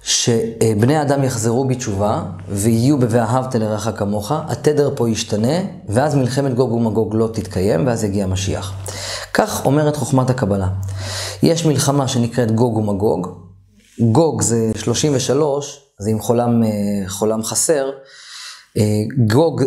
שבני 0.02 0.96
האדם 0.96 1.24
יחזרו 1.24 1.64
בתשובה 1.64 2.22
ויהיו 2.48 2.98
ב"ואהבת 2.98 3.54
לרעך 3.54 3.88
כמוך", 3.96 4.32
התדר 4.32 4.90
פה 4.96 5.10
ישתנה, 5.10 5.56
ואז 5.88 6.14
מלחמת 6.14 6.54
גוג 6.54 6.72
ומגוג 6.72 7.14
לא 7.14 7.28
תתקיים, 7.32 7.86
ואז 7.86 8.04
יגיע 8.04 8.26
משיח. 8.26 8.72
כך 9.34 9.66
אומרת 9.66 9.96
חוכמת 9.96 10.30
הקבלה. 10.30 10.68
יש 11.42 11.66
מלחמה 11.66 12.08
שנקראת 12.08 12.52
גוג 12.52 12.76
ומגוג, 12.76 13.28
גוג 14.00 14.42
זה 14.42 14.70
33, 14.76 15.87
זה 16.00 16.10
עם 16.10 16.20
חולם, 16.20 16.62
אה, 16.62 17.08
חולם 17.08 17.42
חסר, 17.42 17.90
אה, 18.76 18.82
גוג 19.26 19.62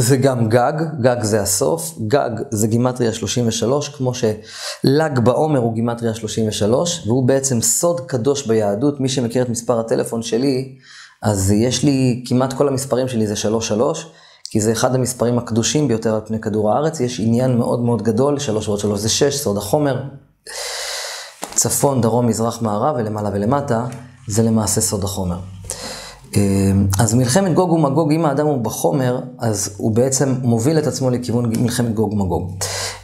זה 0.00 0.16
גם 0.16 0.48
גג, 0.48 0.72
גג 1.00 1.22
זה 1.22 1.40
הסוף, 1.40 1.94
גג 2.06 2.30
זה 2.50 2.66
גימטריה 2.66 3.12
33, 3.12 3.88
כמו 3.88 4.12
של"ג 4.14 5.18
בעומר 5.18 5.58
הוא 5.58 5.74
גימטריה 5.74 6.14
33, 6.14 7.06
והוא 7.06 7.28
בעצם 7.28 7.60
סוד 7.60 8.00
קדוש 8.00 8.46
ביהדות. 8.46 9.00
מי 9.00 9.08
שמכיר 9.08 9.42
את 9.42 9.48
מספר 9.48 9.80
הטלפון 9.80 10.22
שלי, 10.22 10.76
אז 11.22 11.50
יש 11.52 11.84
לי, 11.84 12.24
כמעט 12.28 12.52
כל 12.52 12.68
המספרים 12.68 13.08
שלי 13.08 13.26
זה 13.26 13.36
33, 13.36 14.12
כי 14.50 14.60
זה 14.60 14.72
אחד 14.72 14.94
המספרים 14.94 15.38
הקדושים 15.38 15.88
ביותר 15.88 16.14
על 16.14 16.20
פני 16.26 16.40
כדור 16.40 16.72
הארץ. 16.72 17.00
יש 17.00 17.20
עניין 17.20 17.58
מאוד 17.58 17.80
מאוד 17.80 18.02
גדול, 18.02 18.38
3 18.38 18.68
ועוד 18.68 18.80
3 18.80 19.00
זה 19.00 19.08
6, 19.08 19.36
סוד 19.36 19.56
החומר. 19.56 20.02
צפון, 21.54 22.00
דרום, 22.00 22.26
מזרח, 22.26 22.62
מערב 22.62 22.96
ולמעלה 22.98 23.30
ולמטה, 23.32 23.86
זה 24.26 24.42
למעשה 24.42 24.80
סוד 24.80 25.04
החומר. 25.04 25.38
אמ, 26.36 26.86
אז 26.98 27.14
מלחמת 27.14 27.54
גוג 27.54 27.72
ומגוג, 27.72 28.12
אם 28.12 28.24
האדם 28.24 28.46
הוא 28.46 28.58
בחומר, 28.58 29.20
אז 29.38 29.74
הוא 29.76 29.92
בעצם 29.92 30.34
מוביל 30.42 30.78
את 30.78 30.86
עצמו 30.86 31.10
לכיוון 31.10 31.52
מלחמת 31.62 31.94
גוג 31.94 32.12
ומגוג. 32.12 32.56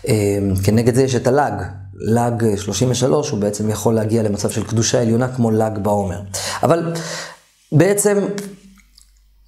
אמ, 0.08 0.54
כנגד 0.64 0.94
זה 0.94 1.02
יש 1.02 1.14
את 1.14 1.26
הלאג, 1.26 1.62
לאג 1.94 2.56
33, 2.56 3.30
הוא 3.30 3.40
בעצם 3.40 3.70
יכול 3.70 3.94
להגיע 3.94 4.22
למצב 4.22 4.50
של 4.50 4.64
קדושה 4.64 5.02
עליונה 5.02 5.28
כמו 5.28 5.50
לאג 5.50 5.78
בעומר. 5.78 6.20
אבל 6.62 6.92
בעצם 7.72 8.18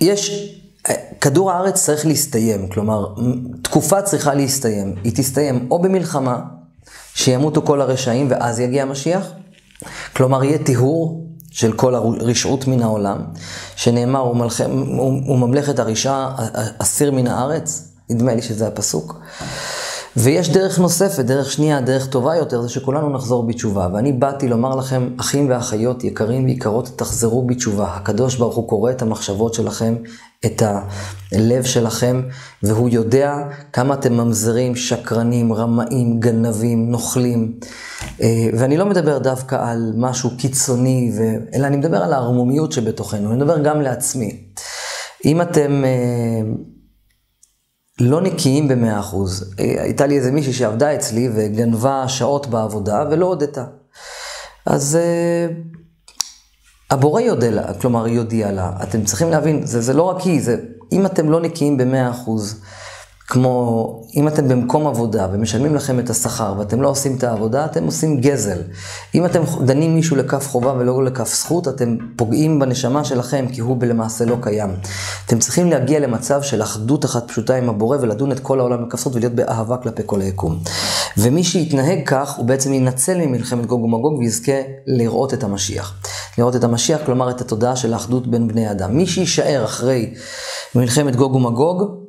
יש, 0.00 0.52
כדור 1.21 1.52
הארץ 1.52 1.85
צריך 1.85 2.06
להסתיים, 2.06 2.68
כלומר, 2.68 3.14
תקופה 3.62 4.02
צריכה 4.02 4.35
להסתיים. 4.35 4.95
היא 5.04 5.12
תסתיים 5.16 5.68
או 5.71 5.83
במלחמה, 5.83 6.40
שימותו 7.14 7.62
כל 7.62 7.80
הרשעים 7.80 8.26
ואז 8.30 8.61
יגיע 8.61 8.83
המשיח, 8.83 9.33
כלומר 10.16 10.45
יהיה 10.45 10.59
טיהור 10.59 11.25
של 11.57 11.73
כל 11.73 11.95
הרשעות 11.95 12.67
מן 12.67 12.83
העולם, 12.83 13.19
שנאמר, 13.77 14.21
הוא, 14.21 14.37
מלכ... 14.37 14.61
הוא, 14.61 15.21
הוא 15.27 15.39
ממלכת 15.39 15.79
הרשעה 15.79 16.37
אסיר 16.79 17.11
מן 17.11 17.27
הארץ, 17.27 17.89
נדמה 18.11 18.35
לי 18.35 18.43
שזה 18.43 18.67
הפסוק. 18.67 19.21
ויש 20.16 20.50
דרך 20.50 20.78
נוספת, 20.78 21.25
דרך 21.25 21.52
שנייה, 21.52 21.80
דרך 21.80 22.06
טובה 22.06 22.37
יותר, 22.37 22.62
זה 22.62 22.68
שכולנו 22.68 23.11
נחזור 23.11 23.46
בתשובה. 23.46 23.88
ואני 23.94 24.12
באתי 24.12 24.49
לומר 24.49 24.76
לכם, 24.76 25.08
אחים 25.20 25.50
ואחיות, 25.50 26.04
יקרים 26.04 26.44
ויקרות, 26.44 26.90
תחזרו 26.96 27.46
בתשובה. 27.46 27.94
הקדוש 27.94 28.37
ברוך 28.37 28.56
הוא 28.56 28.68
קורא 28.68 28.90
את 28.90 29.02
המחשבות 29.02 29.54
שלכם, 29.54 29.94
את 30.46 30.62
הלב 30.62 31.64
שלכם, 31.64 32.23
והוא 32.62 32.88
יודע 32.88 33.37
כמה 33.73 33.94
אתם 33.94 34.12
ממזרים, 34.12 34.76
שקרנים, 34.76 35.52
רמאים, 35.52 36.20
גנבים, 36.20 36.90
נוכלים. 36.90 37.52
אה, 38.23 38.49
ואני 38.58 38.76
לא 38.76 38.87
מדבר 38.87 39.18
דווקא 39.18 39.70
על 39.70 39.92
משהו 39.96 40.30
קיצוני, 40.38 41.12
אלא 41.54 41.66
אני 41.66 41.76
מדבר 41.76 42.02
על 42.02 42.12
הערמומיות 42.12 42.73
שבתוכנו, 42.73 43.28
אני 43.32 43.37
מדבר 43.37 43.58
גם 43.58 43.80
לעצמי. 43.82 44.40
אם 45.25 45.40
אתם... 45.40 45.85
אה, 48.00 48.07
לא 48.07 48.21
נקיים 48.21 48.69
במאה 48.69 49.00
אחוז. 49.00 49.55
הייתה 49.59 50.07
לי 50.07 50.17
איזה 50.17 50.33
מישהי 50.33 50.53
שעבדה 50.53 50.95
אצלי 50.95 51.29
וגנבה 51.35 52.09
שעות 52.09 52.47
בעבודה 52.47 53.05
ולא 53.11 53.26
הודתה. 53.26 53.65
אז 54.67 54.99
uh, 54.99 55.53
הבורא 56.91 57.21
יודע 57.21 57.50
לה, 57.50 57.75
כלומר 57.75 58.09
יודיע 58.09 58.53
לה. 58.53 58.73
אתם 58.83 59.05
צריכים 59.05 59.31
להבין, 59.31 59.67
זה, 59.67 59.81
זה 59.81 59.93
לא 59.93 60.03
רק 60.03 60.21
היא, 60.21 60.43
זה 60.43 60.57
אם 60.93 61.07
אתם 61.07 61.31
לא 61.31 61.41
נקיים 61.41 61.76
במאה 61.76 62.11
אחוז, 62.11 62.61
כמו 63.28 64.02
אם 64.16 64.28
אתם 64.28 64.49
במקום 64.49 64.87
עבודה 64.87 65.26
ומשלמים 65.33 65.75
לכם 65.75 65.99
את 65.99 66.11
השכר 66.11 66.54
ואתם 66.59 66.83
לא 66.83 66.88
עושים 66.88 67.16
את 67.16 67.25
העבודה, 67.25 67.64
אתם 67.64 67.85
עושים 67.85 68.21
גזל. 68.21 68.59
אם 69.14 69.25
אתם 69.25 69.42
דנים 69.64 69.95
מישהו 69.95 70.16
לכף 70.16 70.49
חובה 70.49 70.73
ולא 70.78 71.04
לכף 71.04 71.28
זכות, 71.28 71.68
אתם 71.68 71.97
פוגעים 72.16 72.59
בנשמה 72.59 73.04
שלכם 73.04 73.47
כי 73.52 73.61
הוא 73.61 73.76
למעשה 73.87 74.25
לא 74.25 74.37
קיים. 74.40 74.71
אתם 75.26 75.38
צריכים 75.38 75.71
להגיע 75.71 76.00
למצב 76.00 76.42
של 76.42 76.62
אחדות 76.62 77.04
אחת 77.04 77.28
פשוטה 77.28 77.56
עם 77.56 77.68
הבורא 77.68 77.97
ולדון 78.00 78.33
את 78.33 78.40
כל 78.40 78.61
העולם 78.61 78.87
לכף 78.87 78.99
זכות 79.00 79.14
ולהיות 79.14 79.35
באהבה 79.35 79.76
כלפי 79.76 80.02
כל 80.06 80.21
היקום. 80.21 80.59
ומי 81.18 81.45
שיתנהג 81.45 81.99
כך, 82.06 82.37
הוא 82.37 82.47
בעצם 82.47 82.73
ינצל 82.73 83.18
ממלחמת 83.18 83.66
גוג 83.66 83.83
ומגוג 83.83 84.18
ויזכה 84.18 84.52
לראות 84.87 85.35
את 85.35 85.45
המשיח. 85.45 85.95
לראות 86.38 86.56
את 86.56 86.64
המשיח, 86.64 87.00
כלומר 87.06 87.30
את 87.30 87.40
התודעה 87.40 87.76
של 87.76 87.92
האחדות 87.92 88.26
בין 88.26 88.49
בני 88.49 88.71
אדם. 88.71 88.97
מי 88.97 89.06
שיישאר 89.06 89.64
אחרי 89.64 90.14
מלחמת 90.75 91.16
גוג 91.16 91.35
ומגוג, 91.35 92.06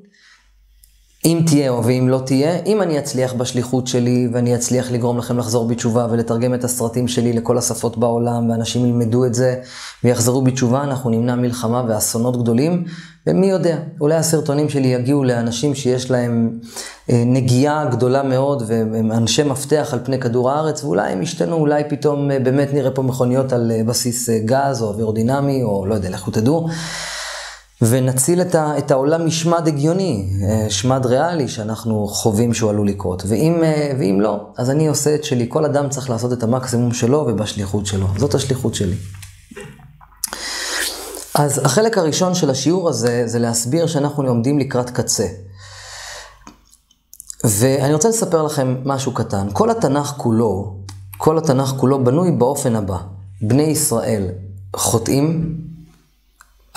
אם 1.27 1.41
תהיה 1.46 1.69
או 1.69 1.84
ואם 1.84 2.10
לא 2.10 2.22
תהיה, 2.25 2.60
אם 2.65 2.81
אני 2.81 3.00
אצליח 3.00 3.34
בשליחות 3.34 3.88
שלי 3.88 4.27
ואני 4.34 4.55
אצליח 4.55 4.91
לגרום 4.91 5.17
לכם 5.17 5.38
לחזור 5.38 5.67
בתשובה 5.67 6.07
ולתרגם 6.12 6.53
את 6.53 6.63
הסרטים 6.63 7.07
שלי 7.07 7.34
לכל 7.34 7.57
השפות 7.57 7.98
בעולם 7.98 8.50
ואנשים 8.50 8.86
ילמדו 8.86 9.25
את 9.25 9.34
זה 9.34 9.55
ויחזרו 10.03 10.41
בתשובה, 10.41 10.84
אנחנו 10.84 11.10
נמנע 11.10 11.36
מלחמה 11.36 11.84
ואסונות 11.88 12.41
גדולים 12.41 12.84
ומי 13.27 13.50
יודע, 13.50 13.77
אולי 14.01 14.15
הסרטונים 14.15 14.69
שלי 14.69 14.88
יגיעו 14.88 15.24
לאנשים 15.24 15.75
שיש 15.75 16.12
להם 16.12 16.60
אה, 17.10 17.24
נגיעה 17.25 17.86
גדולה 17.86 18.24
מאוד 18.24 18.63
והם 18.67 19.12
אנשי 19.12 19.43
מפתח 19.43 19.89
על 19.93 20.00
פני 20.03 20.19
כדור 20.19 20.51
הארץ 20.51 20.84
ואולי 20.84 21.12
הם 21.12 21.22
ישתנו, 21.22 21.55
אולי 21.55 21.84
פתאום 21.89 22.31
אה, 22.31 22.39
באמת 22.39 22.74
נראה 22.74 22.91
פה 22.91 23.01
מכוניות 23.01 23.53
על 23.53 23.72
אה, 23.72 23.84
בסיס 23.84 24.29
גז 24.29 24.81
או 24.81 24.88
אווירודינמי 24.88 25.63
או 25.63 25.86
לא 25.86 25.96
יודע, 25.96 26.10
לכו 26.10 26.31
תדעו. 26.31 26.67
ונציל 27.81 28.41
את, 28.41 28.55
ה, 28.55 28.77
את 28.77 28.91
העולם 28.91 29.25
משמד 29.25 29.67
הגיוני, 29.67 30.29
אה, 30.50 30.69
שמד 30.69 31.05
ריאלי 31.05 31.48
שאנחנו 31.48 32.07
חווים 32.07 32.53
שהוא 32.53 32.69
עלול 32.69 32.88
לקרות. 32.88 33.24
ואם, 33.27 33.63
אה, 33.63 33.91
ואם 34.00 34.22
לא, 34.22 34.48
אז 34.57 34.69
אני 34.69 34.88
עושה 34.88 35.15
את 35.15 35.24
שלי. 35.24 35.46
כל 35.50 35.65
אדם 35.65 35.89
צריך 35.89 36.10
לעשות 36.10 36.34
את 36.34 36.43
המקסימום 36.43 36.93
שלו 36.93 37.25
ובשליחות 37.27 37.86
שלו. 37.86 38.07
זאת 38.17 38.36
השליחות 38.36 38.75
שלי. 38.75 38.96
אז 41.36 41.65
החלק 41.65 41.98
הראשון 41.98 42.36
של 42.36 42.50
השיעור 42.50 42.89
הזה, 42.89 43.24
זה 43.25 43.39
להסביר 43.39 43.88
שאנחנו 43.88 44.27
עומדים 44.27 44.60
לקראת 44.60 44.89
קצה. 44.89 45.27
ואני 47.43 47.93
רוצה 47.93 48.10
לספר 48.10 48.43
לכם 48.43 48.75
משהו 48.86 49.13
קטן. 49.13 49.48
כל 49.53 49.69
התנ"ך 49.69 50.13
כולו, 50.17 50.77
כל 51.17 51.38
התנ"ך 51.38 51.74
כולו 51.77 52.03
בנוי 52.03 52.31
באופן 52.31 52.75
הבא. 52.75 52.98
בני 53.41 53.63
ישראל 53.63 54.27
חוטאים, 54.75 55.57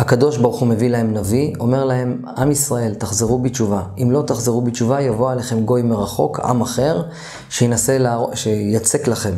הקדוש 0.00 0.36
ברוך 0.36 0.60
הוא 0.60 0.68
מביא 0.68 0.88
להם 0.88 1.14
נביא, 1.14 1.52
אומר 1.60 1.84
להם, 1.84 2.22
עם 2.36 2.50
ישראל, 2.50 2.94
תחזרו 2.94 3.38
בתשובה. 3.38 3.82
אם 4.02 4.10
לא 4.10 4.22
תחזרו 4.26 4.60
בתשובה, 4.60 5.00
יבוא 5.00 5.32
עליכם 5.32 5.60
גוי 5.60 5.82
מרחוק, 5.82 6.40
עם 6.40 6.60
אחר, 6.60 7.02
שינסה, 7.50 7.98
להר... 7.98 8.26
שיצק 8.34 9.08
לכם. 9.08 9.34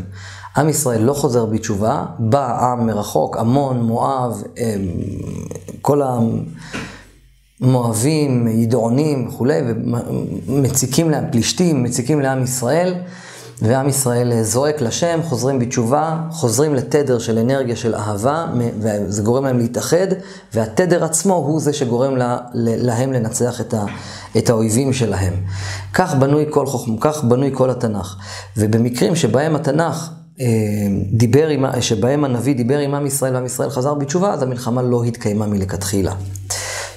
עם 0.56 0.68
ישראל 0.68 1.02
לא 1.02 1.12
חוזר 1.12 1.46
בתשובה, 1.46 2.04
בא 2.18 2.72
עם 2.72 2.86
מרחוק, 2.86 3.36
עמון, 3.36 3.82
מואב, 3.82 4.42
כל 5.80 6.02
המואבים, 7.60 8.48
ידעונים 8.48 9.28
וכולי, 9.28 9.60
ומציקים 10.46 11.10
להם, 11.10 11.24
פלישתים, 11.32 11.82
מציקים 11.82 12.20
לעם 12.20 12.42
ישראל, 12.42 12.94
ועם 13.62 13.88
ישראל 13.88 14.42
זועק 14.42 14.80
לשם, 14.80 15.20
חוזרים 15.22 15.58
בתשובה, 15.58 16.20
חוזרים 16.30 16.74
לתדר 16.74 17.18
של 17.18 17.38
אנרגיה 17.38 17.76
של 17.76 17.94
אהבה, 17.94 18.46
וזה 18.80 19.22
גורם 19.22 19.44
להם 19.44 19.58
להתאחד, 19.58 20.06
והתדר 20.54 21.04
עצמו 21.04 21.34
הוא 21.34 21.60
זה 21.60 21.72
שגורם 21.72 22.16
לה, 22.16 22.38
להם 22.54 23.12
לנצח 23.12 23.60
את, 23.60 23.74
ה, 23.74 23.84
את 24.38 24.50
האויבים 24.50 24.92
שלהם. 24.92 25.34
כך 25.94 26.14
בנוי 26.14 26.44
כל 26.50 26.66
חוכמה, 26.66 26.96
כך 27.00 27.24
בנוי 27.24 27.50
כל 27.54 27.70
התנ"ך. 27.70 28.16
ובמקרים 28.56 29.16
שבהם 29.16 29.56
התנ"ך 29.56 30.10
אה, 30.40 30.46
דיבר 31.12 31.48
עם, 31.48 31.64
שבהם 31.80 32.24
הנביא 32.24 32.54
דיבר 32.54 32.78
עם 32.78 32.94
עם 32.94 33.06
ישראל 33.06 33.34
ועם 33.34 33.46
ישראל 33.46 33.70
חזר 33.70 33.94
בתשובה, 33.94 34.32
אז 34.32 34.42
המלחמה 34.42 34.82
לא 34.82 35.04
התקיימה 35.04 35.46
מלכתחילה. 35.46 36.12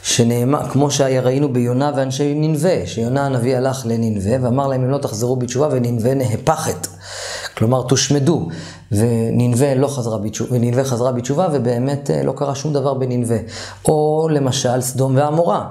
שנאמר, 0.06 0.70
כמו 0.70 0.92
שראינו 0.92 1.54
ביונה 1.54 1.92
ואנשי 1.96 2.34
ננבה, 2.36 2.86
שיונה 2.86 3.26
הנביא 3.26 3.58
הלך 3.58 3.86
לננבה 3.86 4.32
ואמר 4.42 4.68
להם 4.68 4.84
אם 4.84 4.90
לא 4.90 4.98
תחזרו 4.98 5.36
בתשובה 5.36 5.68
וננבה 5.72 6.14
נהפכת. 6.14 6.88
כלומר 7.58 7.82
תושמדו, 7.82 8.48
וננבה 8.92 9.76
לא 9.76 9.88
חזרה 9.88 10.18
בתשובה, 10.18 10.56
וננבה 10.56 10.84
חזרה 10.84 11.12
בתשובה 11.12 11.48
ובאמת 11.54 12.12
אה, 12.12 12.24
לא 12.24 12.34
קרה 12.36 12.56
שום 12.56 12.74
דבר 12.74 12.94
בננבה. 12.94 13.36
או 13.88 14.28
למשל 14.32 14.82
סדום 14.82 15.16
ועמורה. 15.16 15.66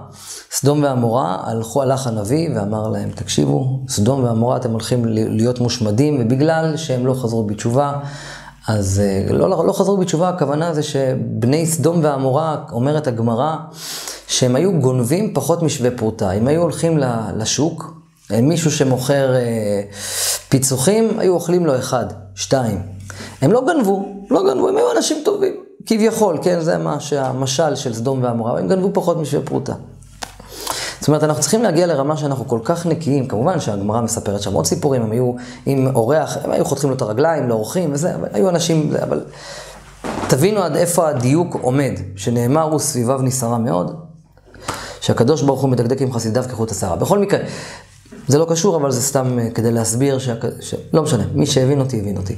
סדום 0.50 0.82
ועמורה, 0.82 1.38
הלכו, 1.44 1.82
הלך 1.82 2.06
הנביא 2.06 2.48
ואמר 2.54 2.88
להם, 2.88 3.10
תקשיבו, 3.10 3.80
סדום 3.88 4.24
ועמורה 4.24 4.56
אתם 4.56 4.70
הולכים 4.70 5.04
להיות 5.08 5.60
מושמדים, 5.60 6.18
ובגלל 6.20 6.76
שהם 6.76 7.06
לא 7.06 7.14
חזרו 7.14 7.44
בתשובה, 7.44 7.92
אז 8.68 9.02
אה, 9.04 9.32
לא, 9.32 9.66
לא 9.66 9.72
חזרו 9.72 9.96
בתשובה, 9.96 10.28
הכוונה 10.28 10.74
זה 10.74 10.82
שבני 10.82 11.66
סדום 11.66 12.00
ועמורה, 12.02 12.56
אומרת 12.72 13.06
הגמרא, 13.06 13.56
שהם 14.28 14.56
היו 14.56 14.80
גונבים 14.80 15.34
פחות 15.34 15.62
משווה 15.62 15.90
פרוטה. 15.90 16.32
אם 16.32 16.48
היו 16.48 16.62
הולכים 16.62 16.98
לשוק, 17.36 17.94
אה, 18.32 18.40
מישהו 18.40 18.70
שמוכר 18.70 19.34
אה, 19.34 19.82
פיצוחים, 20.48 21.18
היו 21.18 21.34
אוכלים 21.34 21.66
לו 21.66 21.78
אחד, 21.78 22.06
שתיים. 22.34 22.82
הם 23.42 23.52
לא 23.52 23.62
גנבו, 23.66 24.04
לא 24.30 24.42
גנבו, 24.42 24.68
הם 24.68 24.76
היו 24.76 24.92
אנשים 24.96 25.16
טובים. 25.24 25.54
כביכול, 25.86 26.38
כן, 26.42 26.60
זה 26.60 26.78
מה 26.78 27.00
שהמשל 27.00 27.74
של 27.74 27.94
סדום 27.94 28.22
ועמורה, 28.22 28.58
הם 28.58 28.68
גנבו 28.68 28.90
פחות 28.92 29.16
משווה 29.16 29.46
פרוטה. 29.46 29.74
זאת 31.00 31.08
אומרת, 31.08 31.24
אנחנו 31.24 31.40
צריכים 31.42 31.62
להגיע 31.62 31.86
לרמה 31.86 32.16
שאנחנו 32.16 32.48
כל 32.48 32.58
כך 32.64 32.86
נקיים, 32.86 33.28
כמובן 33.28 33.60
שהגמרא 33.60 34.00
מספרת 34.00 34.42
שם 34.42 34.52
עוד 34.52 34.66
סיפורים, 34.66 35.02
הם 35.02 35.10
היו 35.10 35.32
עם 35.66 35.88
אורח, 35.94 36.36
הם 36.44 36.50
היו 36.50 36.64
חותכים 36.64 36.90
לו 36.90 36.96
את 36.96 37.02
הרגליים, 37.02 37.48
לאורחים 37.48 37.92
וזה, 37.92 38.14
אבל 38.14 38.28
היו 38.32 38.48
אנשים, 38.48 38.92
אבל 39.02 39.24
תבינו 40.28 40.62
עד 40.62 40.76
איפה 40.76 41.08
הדיוק 41.08 41.56
עומד, 41.60 41.92
שנאמר 42.16 42.62
הוא 42.62 42.78
סביביו 42.78 43.22
נסערה 43.22 43.58
מאוד, 43.58 43.96
שהקדוש 45.04 45.42
ברוך 45.42 45.61
הוא 45.61 45.70
מדקדק 45.70 46.00
עם 46.00 46.12
חסידיו 46.12 46.44
כחוט 46.49 46.70
השערה. 46.70 46.96
בכל 46.96 47.18
מקרה, 47.18 47.40
זה 48.28 48.38
לא 48.38 48.46
קשור, 48.50 48.76
אבל 48.76 48.90
זה 48.90 49.02
סתם 49.02 49.38
אה, 49.38 49.50
כדי 49.50 49.73
להסביר, 49.73 50.18
שה... 50.18 50.34
ש... 50.61 50.75
לא 50.92 51.02
משנה, 51.02 51.25
מי 51.34 51.46
שהבין 51.46 51.80
אותי, 51.80 52.00
הבין 52.00 52.16
אותי. 52.16 52.34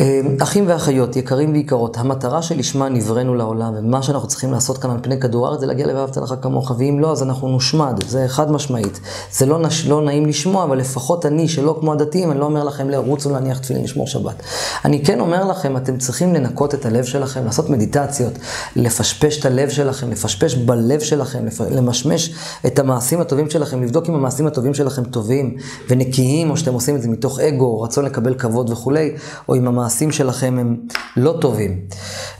אמ, 0.00 0.36
אחים 0.42 0.64
ואחיות, 0.68 1.16
יקרים 1.16 1.52
ויקרות, 1.52 1.96
המטרה 1.98 2.42
שלשמה 2.42 2.88
נבראנו 2.88 3.34
לעולם, 3.34 3.74
ומה 3.76 4.02
שאנחנו 4.02 4.28
צריכים 4.28 4.52
לעשות 4.52 4.78
כאן 4.78 4.90
על 4.90 4.98
פני 5.02 5.20
כדור 5.20 5.46
הארץ 5.46 5.60
זה 5.60 5.66
להגיע 5.66 5.86
ל"ואהבת 5.86 6.16
לך 6.16 6.34
כמוך", 6.42 6.72
ואם 6.78 6.98
לא, 7.00 7.12
אז 7.12 7.22
אנחנו 7.22 7.48
נושמד, 7.48 8.00
זה 8.08 8.24
חד 8.28 8.50
משמעית. 8.50 9.00
זה 9.32 9.46
לא, 9.46 9.58
נש... 9.58 9.86
לא 9.86 10.02
נעים 10.02 10.26
לשמוע, 10.26 10.64
אבל 10.64 10.78
לפחות 10.78 11.26
אני, 11.26 11.48
שלא 11.48 11.76
כמו 11.80 11.92
הדתיים, 11.92 12.30
אני 12.30 12.40
לא 12.40 12.44
אומר 12.44 12.64
לכם 12.64 12.90
לרוצו 12.90 13.30
להניח 13.30 13.58
תפילין 13.58 13.84
לשמור 13.84 14.06
שבת. 14.06 14.42
אני 14.84 15.04
כן 15.04 15.20
אומר 15.20 15.44
לכם, 15.44 15.76
אתם 15.76 15.98
צריכים 15.98 16.34
לנקות 16.34 16.74
את 16.74 16.86
הלב 16.86 17.04
שלכם, 17.04 17.44
לעשות 17.44 17.70
מדיטציות, 17.70 18.32
לפשפש 18.76 19.40
את 19.40 19.46
הלב 19.46 19.68
שלכם, 19.68 20.10
לפשפש 20.10 20.54
בלב 20.54 21.00
שלכם, 21.00 21.46
לפ... 21.46 21.60
למשמש 21.60 22.34
את 22.66 22.78
המעשים 22.78 23.20
הטובים 23.20 23.50
שלכם, 23.50 23.82
לבדוק 23.82 24.08
אם 24.08 24.14
המעשים 24.14 24.46
הטובים 24.46 24.74
שלכם 24.74 25.04
טובים 25.04 25.56
ונקיים, 25.90 26.50
או 26.50 26.56
שאתם 26.56 26.74
עושים 26.74 26.96
את 26.96 27.02
זה 27.02 27.08
מתוך 27.08 27.40
אגו, 27.40 27.64
או 27.64 27.82
רצון 27.82 28.04
לקבל 28.04 28.34
כבוד 28.34 28.70
וכולי, 28.70 29.14
או 29.48 29.54
אם 29.56 29.68
המעשים 29.84 30.12
שלכם 30.12 30.56
הם 30.60 30.76
לא 31.16 31.38
טובים. 31.40 31.80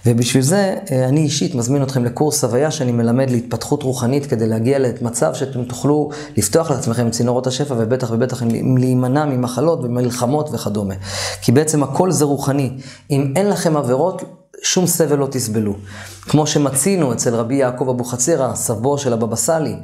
ובשביל 0.07 0.43
זה 0.43 0.77
אה, 0.93 1.09
אני 1.09 1.21
אישית 1.21 1.55
מזמין 1.55 1.83
אתכם 1.83 2.05
לקורס 2.05 2.45
הוויה 2.45 2.71
שאני 2.71 2.93
מלמד 2.93 3.31
להתפתחות 3.31 3.83
רוחנית 3.83 4.27
כדי 4.27 4.47
להגיע 4.47 4.79
למצב 4.79 5.35
שאתם 5.35 5.65
תוכלו 5.65 6.11
לפתוח 6.37 6.71
לעצמכם 6.71 7.11
צינורות 7.11 7.47
השפע 7.47 7.75
ובטח 7.79 8.11
ובטח 8.11 8.43
להימנע 8.77 9.25
ממחלות 9.25 9.81
ומלחמות 9.83 10.51
וכדומה. 10.53 10.95
כי 11.43 11.53
בעצם 11.53 11.83
הכל 11.83 12.11
זה 12.11 12.25
רוחני. 12.25 12.71
אם 13.11 13.33
אין 13.37 13.49
לכם 13.49 13.77
עבירות, 13.77 14.23
שום 14.63 14.87
סבל 14.87 15.19
לא 15.19 15.29
תסבלו. 15.31 15.75
כמו 16.23 16.47
שמצינו 16.47 17.13
אצל 17.13 17.35
רבי 17.35 17.55
יעקב 17.55 17.89
אבוחצירא, 17.89 18.55
סבו 18.55 18.99
של 18.99 19.13
הבבא 19.13 19.37
סאלי. 19.37 19.77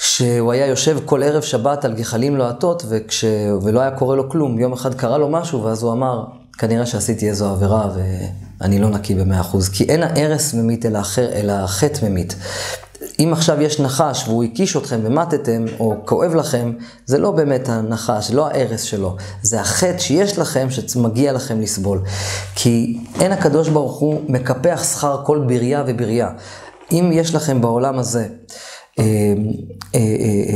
שהוא 0.00 0.52
היה 0.52 0.66
יושב 0.66 0.98
כל 1.04 1.22
ערב 1.22 1.42
שבת 1.42 1.84
על 1.84 1.94
גחלים 1.94 2.36
לוהטות, 2.36 2.82
וכש... 2.88 3.24
ולא 3.62 3.80
היה 3.80 3.90
קורה 3.90 4.16
לו 4.16 4.30
כלום. 4.30 4.58
יום 4.58 4.72
אחד 4.72 4.94
קרה 4.94 5.18
לו 5.18 5.28
משהו, 5.28 5.64
ואז 5.64 5.82
הוא 5.82 5.92
אמר, 5.92 6.24
כנראה 6.60 6.86
שעשיתי 6.86 7.28
איזו 7.28 7.50
עבירה 7.50 7.88
ואני 8.60 8.78
לא 8.78 8.88
נקי 8.88 9.14
במאה 9.14 9.40
אחוז. 9.40 9.68
כי 9.68 9.84
אין 9.84 10.02
הארס 10.02 10.54
ממית 10.54 10.86
אלא, 10.86 10.98
אחר, 10.98 11.32
אלא 11.32 11.52
החטא 11.52 12.06
ממית. 12.06 12.34
אם 13.18 13.30
עכשיו 13.32 13.62
יש 13.62 13.80
נחש 13.80 14.28
והוא 14.28 14.44
הקיש 14.44 14.76
אתכם 14.76 15.00
ומטתם, 15.02 15.64
או 15.78 15.96
כואב 16.04 16.34
לכם, 16.34 16.72
זה 17.06 17.18
לא 17.18 17.30
באמת 17.30 17.68
הנחש, 17.68 18.30
לא 18.30 18.46
הארס 18.46 18.82
שלו, 18.82 19.16
זה 19.42 19.60
החטא 19.60 19.98
שיש 19.98 20.38
לכם 20.38 20.68
שמגיע 20.70 21.32
לכם 21.32 21.60
לסבול. 21.60 22.02
כי 22.54 22.98
אין 23.20 23.32
הקדוש 23.32 23.68
ברוך 23.68 23.98
הוא 23.98 24.20
מקפח 24.28 24.84
שכר 24.92 25.22
כל 25.24 25.44
בריה 25.48 25.84
ובריה. 25.86 26.30
אם 26.92 27.10
יש 27.12 27.34
לכם 27.34 27.60
בעולם 27.60 27.98
הזה 27.98 28.26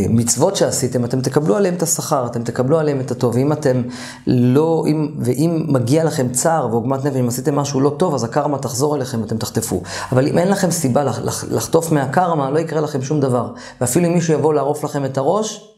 מצוות 0.09 0.57
שעשיתם, 0.57 1.05
אתם 1.05 1.21
תקבלו 1.21 1.57
עליהם 1.57 1.75
את 1.75 1.83
השכר, 1.83 2.27
אתם 2.27 2.43
תקבלו 2.43 2.79
עליהם 2.79 3.01
את 3.01 3.11
הטוב. 3.11 3.37
אם 3.37 3.53
אתם 3.53 3.83
לא, 4.27 4.85
אם, 4.87 5.15
ואם 5.21 5.65
מגיע 5.69 6.05
לכם 6.05 6.29
צער 6.33 6.69
ועוגמת 6.71 7.05
נפש, 7.05 7.17
אם 7.17 7.29
עשיתם 7.29 7.55
משהו 7.55 7.81
לא 7.81 7.95
טוב, 7.99 8.15
אז 8.15 8.25
הקרמה 8.25 8.59
תחזור 8.59 8.97
אליכם, 8.97 9.25
אתם 9.25 9.37
תחטפו. 9.37 9.83
אבל 10.13 10.27
אם 10.27 10.39
אין 10.39 10.49
לכם 10.49 10.71
סיבה 10.71 11.05
לחטוף 11.51 11.93
מהקרמה, 11.93 12.51
לא 12.51 12.59
יקרה 12.59 12.81
לכם 12.81 13.03
שום 13.03 13.21
דבר. 13.21 13.53
ואפילו 13.81 14.07
אם 14.07 14.15
מישהו 14.15 14.35
יבוא 14.35 14.55
לערוף 14.55 14.85
לכם 14.85 15.05
את 15.05 15.19
הראש, 15.19 15.71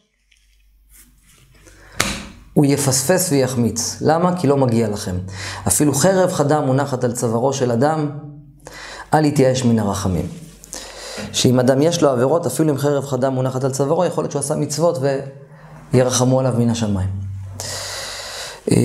הוא 2.53 2.65
יפספס 2.65 3.33
ויחמיץ. 3.33 3.97
למה? 4.01 4.37
כי 4.37 4.47
לא 4.47 4.57
מגיע 4.57 4.89
לכם. 4.89 5.17
אפילו 5.69 5.95
חרב 5.95 6.33
חדה 6.33 6.61
מונחת 6.61 7.05
על 7.05 7.13
צווארו 7.13 7.53
של 7.53 7.71
אדם, 7.71 8.11
אל 9.15 9.25
יתייאש 9.25 9.65
מן 9.65 9.79
הרחמים. 9.79 10.46
שאם 11.33 11.61
אדם 11.61 11.83
יש 11.83 12.03
לו 12.03 12.11
עבירות, 12.11 12.47
אפילו 12.47 12.73
אם 12.73 12.79
חרב 12.79 13.07
חדה 13.07 13.31
מונחת 13.31 13.65
על 13.65 13.71
צווארו, 13.71 14.05
יכול 14.05 14.25
להיות 14.25 14.33
שהוא 14.33 14.41
עשה 14.41 14.55
מצוות 14.55 14.99
וירחמו 15.93 16.41
עליו 16.41 16.55
מן 16.59 16.71
השמיים. 16.71 17.09
אה, 18.71 18.77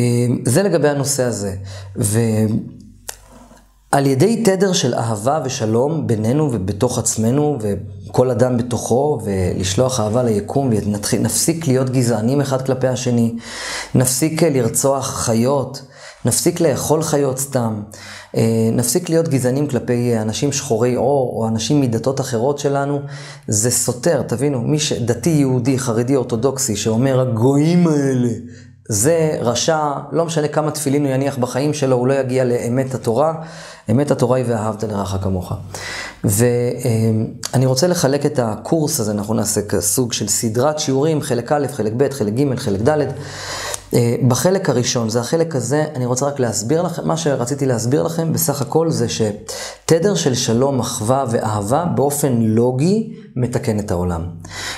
זה 0.45 0.63
לגבי 0.63 0.89
הנושא 0.89 1.23
הזה. 1.23 1.55
ועל 1.95 4.05
ידי 4.05 4.43
תדר 4.43 4.73
של 4.73 4.95
אהבה 4.95 5.41
ושלום 5.45 6.07
בינינו 6.07 6.49
ובתוך 6.51 6.97
עצמנו, 6.97 7.57
וכל 7.61 8.29
אדם 8.29 8.57
בתוכו, 8.57 9.19
ולשלוח 9.23 9.99
אהבה 9.99 10.23
ליקום, 10.23 10.69
ונפסיק 11.13 11.67
להיות 11.67 11.89
גזענים 11.89 12.41
אחד 12.41 12.65
כלפי 12.65 12.87
השני, 12.87 13.35
נפסיק 13.95 14.43
לרצוח 14.43 15.07
חיות, 15.07 15.81
נפסיק 16.25 16.59
לאכול 16.59 17.03
חיות 17.03 17.39
סתם. 17.39 17.81
אה, 18.37 18.69
נפסיק 18.71 19.09
להיות 19.09 19.27
גזענים 19.27 19.67
כלפי 19.67 20.17
אנשים 20.17 20.51
שחורי 20.51 20.95
עור 20.95 21.33
או 21.35 21.47
אנשים 21.47 21.81
מדתות 21.81 22.21
אחרות 22.21 22.59
שלנו, 22.59 22.99
זה 23.47 23.71
סותר, 23.71 24.21
תבינו, 24.21 24.61
מי 24.61 24.79
שדתי 24.79 25.29
יהודי, 25.29 25.79
חרדי, 25.79 26.15
אורתודוקסי, 26.15 26.75
שאומר 26.75 27.19
הגויים 27.19 27.87
האלה, 27.87 28.29
זה 28.89 29.37
רשע, 29.41 29.91
לא 30.11 30.25
משנה 30.25 30.47
כמה 30.47 30.71
תפילין 30.71 31.05
הוא 31.05 31.13
יניח 31.13 31.37
בחיים 31.37 31.73
שלו, 31.73 31.95
הוא 31.95 32.07
לא 32.07 32.13
יגיע 32.13 32.43
לאמת 32.43 32.95
התורה. 32.95 33.33
אמת 33.91 34.11
התורה 34.11 34.37
היא 34.37 34.45
ואהבת 34.47 34.83
לרעך 34.83 35.15
כמוך. 35.21 35.53
ואני 36.23 37.65
רוצה 37.65 37.87
לחלק 37.87 38.25
את 38.25 38.39
הקורס 38.39 38.99
הזה, 38.99 39.11
אנחנו 39.11 39.33
נעשה 39.33 39.61
סוג 39.79 40.13
של 40.13 40.27
סדרת 40.27 40.79
שיעורים, 40.79 41.21
חלק 41.21 41.51
א', 41.51 41.67
חלק 41.73 41.93
ב', 41.97 42.09
חלק 42.09 42.33
ג', 42.33 42.55
חלק 42.55 42.81
ד'. 42.81 43.07
אה, 43.93 44.15
בחלק 44.27 44.69
הראשון, 44.69 45.09
זה 45.09 45.19
החלק 45.19 45.55
הזה, 45.55 45.85
אני 45.95 46.05
רוצה 46.05 46.25
רק 46.25 46.39
להסביר 46.39 46.81
לכם, 46.81 47.07
מה 47.07 47.17
שרציתי 47.17 47.65
להסביר 47.65 48.03
לכם 48.03 48.33
בסך 48.33 48.61
הכל 48.61 48.89
זה 48.89 49.07
שתדר 49.09 50.15
של 50.15 50.35
שלום, 50.35 50.79
אחווה 50.79 51.25
ואהבה 51.31 51.85
באופן 51.95 52.33
לוגי 52.41 53.13
מתקן 53.35 53.79
את 53.79 53.91
העולם. 53.91 54.21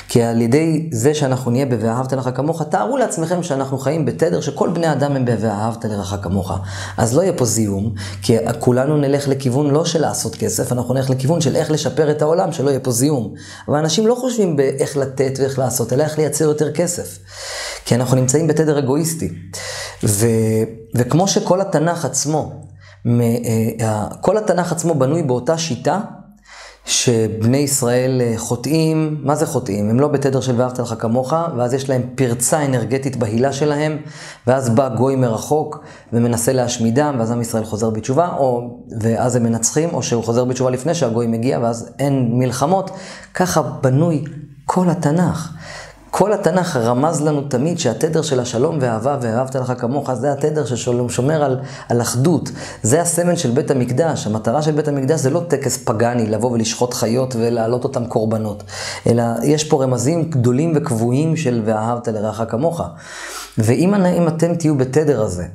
כי 0.10 0.24
על 0.24 0.42
ידי 0.42 0.90
זה 0.92 1.14
שאנחנו 1.14 1.52
נהיה 1.52 1.66
ב"ואהבת 1.66 2.14
לך 2.14 2.30
כמוך", 2.36 2.62
תארו 2.62 2.98
לעצמכם 2.98 3.44
שאנחנו 3.44 3.78
חיים 3.78 4.06
בתדר 4.06 4.42
שכל 4.42 4.70
בני 4.70 4.92
אדם 4.92 5.16
הם 5.16 5.26
ב"ואהבת 5.26 5.86
לך 5.86 6.16
כמוך". 6.22 6.52
אז 6.98 7.16
לא 7.16 7.22
יהיה 7.22 7.34
פה 7.34 7.46
זיהום, 7.46 7.94
כי 8.22 8.38
כולנו 8.60 8.98
נלך 8.98 9.28
לכיוון 9.28 9.72
לא 9.72 9.86
של 9.86 10.02
לעשות 10.02 10.36
כסף, 10.36 10.72
אנחנו 10.72 10.94
נלך 10.94 11.10
לכיוון 11.10 11.42
של 11.42 11.56
איך 11.56 11.72
לשפר 11.72 12.12
את 12.12 12.22
העולם, 12.22 12.52
שלא 12.52 12.70
יהיה 12.70 12.80
פה 12.80 12.92
זיהום. 12.92 13.34
אבל 13.68 13.78
אנשים 13.78 14.08
לא 14.08 14.16
חושבים 14.16 14.56
באיך 14.56 14.98
לתת 14.98 15.34
ואיך 15.40 15.60
לעשות, 15.60 15.94
אלא 15.94 16.04
איך 16.04 16.18
לייצר 16.18 16.46
יותר 16.46 16.72
כסף. 16.72 17.20
כי 17.86 17.96
אנחנו 17.96 18.16
נמצאים 18.16 18.48
בתדר 18.48 18.80
אגואיסטי. 18.80 19.30
ו, 20.04 20.28
וכמו 20.96 21.28
שכל 21.28 21.62
התנ"ך 21.62 22.06
עצמו, 22.06 22.64
אה, 23.06 24.08
כל 24.22 24.38
התנ"ך 24.38 24.72
עצמו 24.72 24.96
בנוי 24.96 25.24
באותה 25.24 25.58
שיטה, 25.58 26.00
שבני 26.86 27.58
ישראל 27.58 28.22
אה, 28.22 28.34
חוטאים, 28.38 29.18
מה 29.24 29.36
זה 29.36 29.46
חוטאים? 29.46 29.90
הם 29.90 30.00
לא 30.00 30.08
בתדר 30.08 30.42
של 30.42 30.62
ואהבת 30.62 30.80
לך 30.80 30.96
כמוך, 31.00 31.34
ואז 31.58 31.74
יש 31.74 31.90
להם 31.90 32.02
פרצה 32.16 32.66
אנרגטית 32.66 33.16
בהילה 33.16 33.54
שלהם, 33.54 33.98
ואז 34.48 34.70
בא 34.70 34.90
גוי 34.90 35.16
מרחוק 35.16 35.84
ומנסה 36.14 36.54
להשמידם, 36.54 37.16
ואז 37.20 37.32
עם 37.32 37.42
ישראל 37.42 37.64
חוזר 37.64 37.90
בתשובה, 37.90 38.30
או, 38.38 38.80
ואז 39.02 39.36
הם 39.36 39.44
מנצחים, 39.44 39.90
או 39.94 40.04
שהוא 40.04 40.24
חוזר 40.24 40.46
בתשובה 40.46 40.70
לפני 40.70 40.96
שהגוי 40.96 41.28
מגיע, 41.28 41.60
ואז 41.62 41.90
אין 42.00 42.30
מלחמות. 42.34 42.92
ככה 43.34 43.62
בנוי 43.62 44.24
כל 44.66 44.90
התנ"ך. 44.90 45.50
כל 46.16 46.34
התנ"ך 46.34 46.78
רמז 46.78 47.22
לנו 47.22 47.42
תמיד 47.42 47.80
שהתדר 47.80 48.22
של 48.22 48.40
השלום 48.40 48.78
ואהבה 48.82 49.18
ואהבת 49.22 49.56
לך 49.56 49.74
כמוך, 49.78 50.14
זה 50.14 50.32
התדר 50.32 50.66
ששומר 50.66 51.44
על, 51.44 51.60
על 51.90 52.02
אחדות. 52.02 52.50
זה 52.84 53.02
הסמל 53.02 53.36
של 53.36 53.52
בית 53.52 53.72
המקדש. 53.72 54.28
המטרה 54.28 54.62
של 54.62 54.72
בית 54.72 54.88
המקדש 54.88 55.20
זה 55.20 55.30
לא 55.30 55.42
טקס 55.48 55.78
פגאני, 55.78 56.28
לבוא 56.28 56.52
ולשחוט 56.52 56.94
חיות 56.94 57.36
ולהעלות 57.36 57.84
אותם 57.84 58.06
קורבנות, 58.06 58.64
אלא 59.08 59.24
יש 59.44 59.64
פה 59.64 59.84
רמזים 59.84 60.30
גדולים 60.30 60.74
וקבועים 60.76 61.36
של 61.36 61.62
ואהבת 61.66 62.08
לרעך 62.08 62.42
כמוך. 62.50 62.82
ואם 63.58 64.28
אתם 64.28 64.56
תהיו 64.56 64.78
בתדר 64.78 65.22
הזה, 65.22 65.46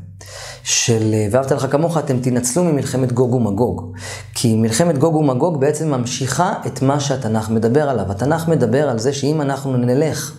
של 0.63 1.15
ואהבת 1.31 1.53
לך 1.53 1.67
כמוך, 1.71 1.99
אתם 1.99 2.19
תנצלו 2.19 2.65
ממלחמת 2.65 3.13
גוג 3.13 3.35
ומגוג. 3.35 3.93
כי 4.35 4.57
מלחמת 4.57 4.99
גוג 4.99 5.17
ומגוג 5.17 5.61
בעצם 5.61 5.91
ממשיכה 5.91 6.53
את 6.67 6.83
מה 6.83 7.01
שהתנ"ך 7.01 7.51
מדבר 7.51 7.89
עליו. 7.89 8.11
התנ"ך 8.11 8.49
מדבר 8.49 8.89
על 8.89 8.99
זה 8.99 9.13
שאם 9.13 9.41
אנחנו 9.41 9.77
נלך 9.77 10.33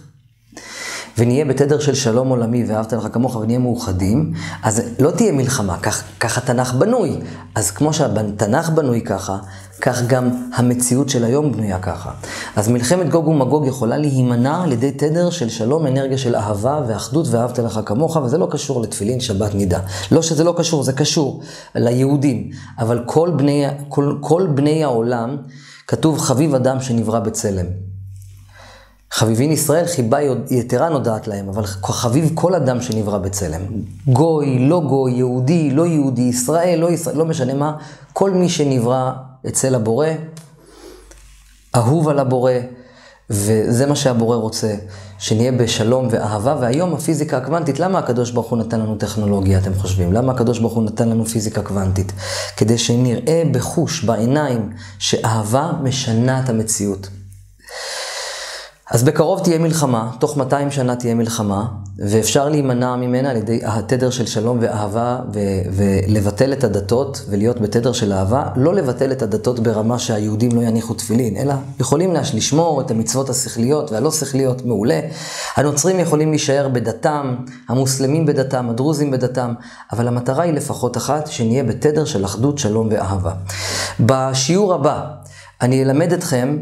ונהיה 1.19 1.45
בתדר 1.45 1.79
של 1.79 1.95
שלום 1.95 2.29
עולמי 2.29 2.65
ואהבת 2.67 2.93
לך 2.93 3.07
כמוך 3.11 3.35
ונהיה 3.35 3.59
מאוחדים, 3.59 4.33
אז 4.63 4.81
לא 4.99 5.11
תהיה 5.11 5.31
מלחמה, 5.31 5.77
כך, 5.77 6.03
כך 6.19 6.37
התנ"ך 6.37 6.73
בנוי. 6.73 7.17
אז 7.55 7.71
כמו 7.71 7.93
שהתנ"ך 7.93 8.69
בנוי 8.69 9.01
ככה, 9.01 9.37
כך 9.81 10.01
גם 10.07 10.29
המציאות 10.55 11.09
של 11.09 11.23
היום 11.25 11.51
בנויה 11.51 11.79
ככה. 11.79 12.11
אז 12.55 12.67
מלחמת 12.67 13.09
גוג 13.09 13.27
ומגוג 13.27 13.65
יכולה 13.65 13.97
להימנע 13.97 14.63
על 14.63 14.71
ידי 14.71 14.91
תדר 14.91 15.29
של 15.29 15.49
שלום, 15.49 15.87
אנרגיה 15.87 16.17
של 16.17 16.35
אהבה 16.35 16.81
ואחדות 16.87 17.27
ואהבת 17.27 17.59
לך 17.59 17.79
כמוך, 17.85 18.15
וזה 18.15 18.37
לא 18.37 18.47
קשור 18.51 18.81
לתפילין, 18.81 19.19
שבת, 19.19 19.55
נידה. 19.55 19.79
לא 20.11 20.21
שזה 20.21 20.43
לא 20.43 20.53
קשור, 20.57 20.83
זה 20.83 20.93
קשור 20.93 21.41
ליהודים. 21.75 22.49
אבל 22.79 23.03
כל 23.05 23.31
בני, 23.35 23.65
כל, 23.89 24.15
כל 24.21 24.47
בני 24.53 24.83
העולם, 24.83 25.37
כתוב 25.87 26.19
חביב 26.19 26.55
אדם 26.55 26.81
שנברא 26.81 27.19
בצלם. 27.19 27.88
חביבין 29.11 29.51
ישראל 29.51 29.85
חיבה 29.85 30.17
יתרה 30.49 30.89
נודעת 30.89 31.27
להם, 31.27 31.49
אבל 31.49 31.63
חביב 31.65 32.31
כל 32.33 32.55
אדם 32.55 32.81
שנברא 32.81 33.17
בצלם. 33.17 33.61
גוי, 34.07 34.59
לא 34.59 34.81
גוי, 34.87 35.11
יהודי, 35.11 35.71
לא 35.71 35.85
יהודי, 35.85 36.21
ישראל, 36.21 36.79
לא 36.79 36.91
ישראל, 36.91 37.17
לא 37.17 37.25
משנה 37.25 37.53
מה, 37.53 37.77
כל 38.13 38.31
מי 38.31 38.49
שנברא 38.49 39.11
אצל 39.47 39.75
הבורא, 39.75 40.07
אהוב 41.75 42.09
על 42.09 42.19
הבורא, 42.19 42.53
וזה 43.29 43.85
מה 43.85 43.95
שהבורא 43.95 44.37
רוצה, 44.37 44.75
שנהיה 45.17 45.51
בשלום 45.51 46.07
ואהבה. 46.11 46.55
והיום 46.59 46.93
הפיזיקה 46.93 47.37
הקוונטית, 47.37 47.79
למה 47.79 47.99
הקדוש 47.99 48.31
ברוך 48.31 48.49
הוא 48.49 48.59
נתן 48.59 48.79
לנו 48.79 48.95
טכנולוגיה, 48.95 49.59
אתם 49.59 49.73
חושבים? 49.73 50.13
למה 50.13 50.31
הקדוש 50.31 50.59
ברוך 50.59 50.73
הוא 50.73 50.83
נתן 50.83 51.09
לנו 51.09 51.25
פיזיקה 51.25 51.61
קוונטית? 51.61 52.11
כדי 52.57 52.77
שנראה 52.77 53.43
בחוש, 53.51 54.03
בעיניים, 54.03 54.69
שאהבה 54.99 55.71
משנה 55.83 56.43
את 56.43 56.49
המציאות. 56.49 57.09
אז 58.91 59.03
בקרוב 59.03 59.43
תהיה 59.43 59.59
מלחמה, 59.59 60.11
תוך 60.19 60.37
200 60.37 60.71
שנה 60.71 60.95
תהיה 60.95 61.15
מלחמה, 61.15 61.65
ואפשר 61.97 62.49
להימנע 62.49 62.95
ממנה 62.95 63.29
על 63.29 63.37
ידי 63.37 63.59
התדר 63.63 64.09
של 64.09 64.25
שלום 64.25 64.57
ואהבה, 64.61 65.19
ו- 65.33 65.39
ולבטל 65.71 66.53
את 66.53 66.63
הדתות, 66.63 67.25
ולהיות 67.29 67.61
בתדר 67.61 67.91
של 67.91 68.13
אהבה. 68.13 68.43
לא 68.55 68.73
לבטל 68.73 69.11
את 69.11 69.21
הדתות 69.21 69.59
ברמה 69.59 69.99
שהיהודים 69.99 70.51
לא 70.55 70.61
יניחו 70.61 70.93
תפילין, 70.93 71.37
אלא 71.37 71.53
יכולים 71.79 72.13
לשמור 72.13 72.81
את 72.81 72.91
המצוות 72.91 73.29
השכליות 73.29 73.91
והלא 73.91 74.11
שכליות 74.11 74.65
מעולה. 74.65 74.99
הנוצרים 75.55 75.99
יכולים 75.99 76.29
להישאר 76.29 76.67
בדתם, 76.67 77.35
המוסלמים 77.69 78.25
בדתם, 78.25 78.69
הדרוזים 78.69 79.11
בדתם, 79.11 79.53
אבל 79.91 80.07
המטרה 80.07 80.43
היא 80.43 80.53
לפחות 80.53 80.97
אחת, 80.97 81.27
שנהיה 81.27 81.63
בתדר 81.63 82.05
של 82.05 82.25
אחדות, 82.25 82.57
שלום 82.57 82.87
ואהבה. 82.91 83.31
בשיעור 83.99 84.73
הבא, 84.73 85.05
אני 85.61 85.83
אלמד 85.83 86.13
אתכם 86.13 86.57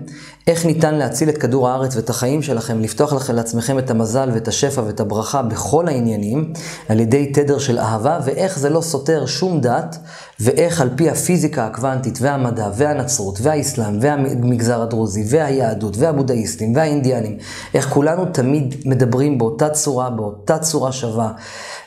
איך 0.48 0.66
ניתן 0.66 0.96
להציל 0.96 1.30
את 1.30 1.38
כדור 1.38 1.70
הארץ 1.70 1.96
ואת 1.96 2.10
החיים 2.10 2.42
שלכם, 2.42 2.82
לפתוח 2.82 3.14
לכם 3.14 3.36
לעצמכם 3.36 3.80
את 3.80 3.90
המזל 3.90 4.30
ואת 4.34 4.48
השפע 4.48 4.82
ואת 4.82 5.00
הברכה 5.00 5.42
בכל 5.42 5.88
העניינים, 5.88 6.54
על 6.90 7.00
ידי 7.00 7.32
תדר 7.34 7.60
של 7.60 7.80
אהבה, 7.80 8.20
ואיך 8.26 8.60
זה 8.60 8.70
לא 8.70 8.82
סותר 8.82 9.26
שום 9.26 9.62
דת, 9.62 9.98
ואיך 10.40 10.82
על 10.82 10.90
פי 10.96 11.10
הפיזיקה 11.10 11.66
הקוונטית 11.66 12.18
והמדע 12.22 12.70
והנצרות 12.76 13.40
והאסלאם 13.42 13.98
והמגזר 14.02 14.82
הדרוזי 14.82 15.24
והיהדות 15.30 15.98
והבודהיסטים 15.98 16.76
והאינדיאנים, 16.76 17.38
איך 17.74 17.90
כולנו 17.90 18.26
תמיד 18.26 18.76
מדברים 18.86 19.38
באותה 19.38 19.70
צורה, 19.70 20.10
באותה 20.10 20.58
צורה 20.58 20.92
שווה. 20.92 21.32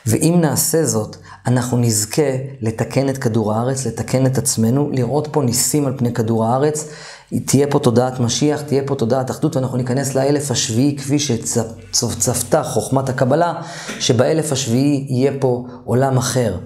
ואם 0.05 0.37
נעשה 0.41 0.85
זאת, 0.85 1.17
אנחנו 1.47 1.77
נזכה 1.77 2.31
לתקן 2.61 3.09
את 3.09 3.17
כדור 3.17 3.53
הארץ, 3.53 3.87
לתקן 3.87 4.25
את 4.25 4.37
עצמנו, 4.37 4.89
לראות 4.91 5.27
פה 5.31 5.43
ניסים 5.43 5.85
על 5.85 5.93
פני 5.97 6.13
כדור 6.13 6.45
הארץ. 6.45 6.89
תהיה 7.45 7.67
פה 7.67 7.79
תודעת 7.79 8.19
משיח, 8.19 8.61
תהיה 8.61 8.83
פה 8.85 8.95
תודעת 8.95 9.31
אחדות, 9.31 9.55
ואנחנו 9.55 9.77
ניכנס 9.77 10.15
לאלף 10.15 10.51
השביעי 10.51 10.97
כפי 10.97 11.19
שצפתה 11.19 12.63
חוכמת 12.63 13.09
הקבלה, 13.09 13.53
שבאלף 13.99 14.51
השביעי 14.51 15.05
יהיה 15.09 15.31
פה 15.39 15.65
עולם 15.85 16.17
אחר. 16.17 16.57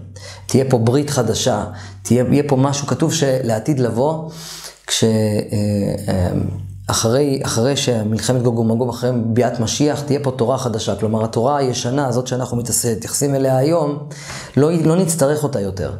תהיה 0.46 0.66
פה 0.70 0.78
ברית 0.78 1.10
חדשה, 1.10 1.66
תהיה, 2.02 2.24
פה 2.48 2.56
משהו, 2.56 2.88
כתוב 2.88 3.14
שלעתיד 3.14 3.80
לבוא, 3.80 4.30
כש... 4.88 5.04
אחרי, 6.88 7.40
אחרי 7.44 7.76
שמלחמת 7.76 8.42
גוג 8.42 8.60
ומגוג, 8.60 8.90
אחרי 8.90 9.12
ביאת 9.26 9.60
משיח, 9.60 10.02
תהיה 10.02 10.20
פה 10.24 10.32
תורה 10.32 10.58
חדשה. 10.58 10.96
כלומר, 10.96 11.24
התורה 11.24 11.58
הישנה, 11.58 12.08
הזאת 12.08 12.28
שאנחנו 12.28 12.58
מתייחסים 12.58 13.36
אליה 13.36 13.58
היום, 13.58 13.98
לא, 14.58 14.72
לא 14.72 14.96
נצטרך 14.96 15.44
אותה 15.44 15.62
יותר. 15.62 15.92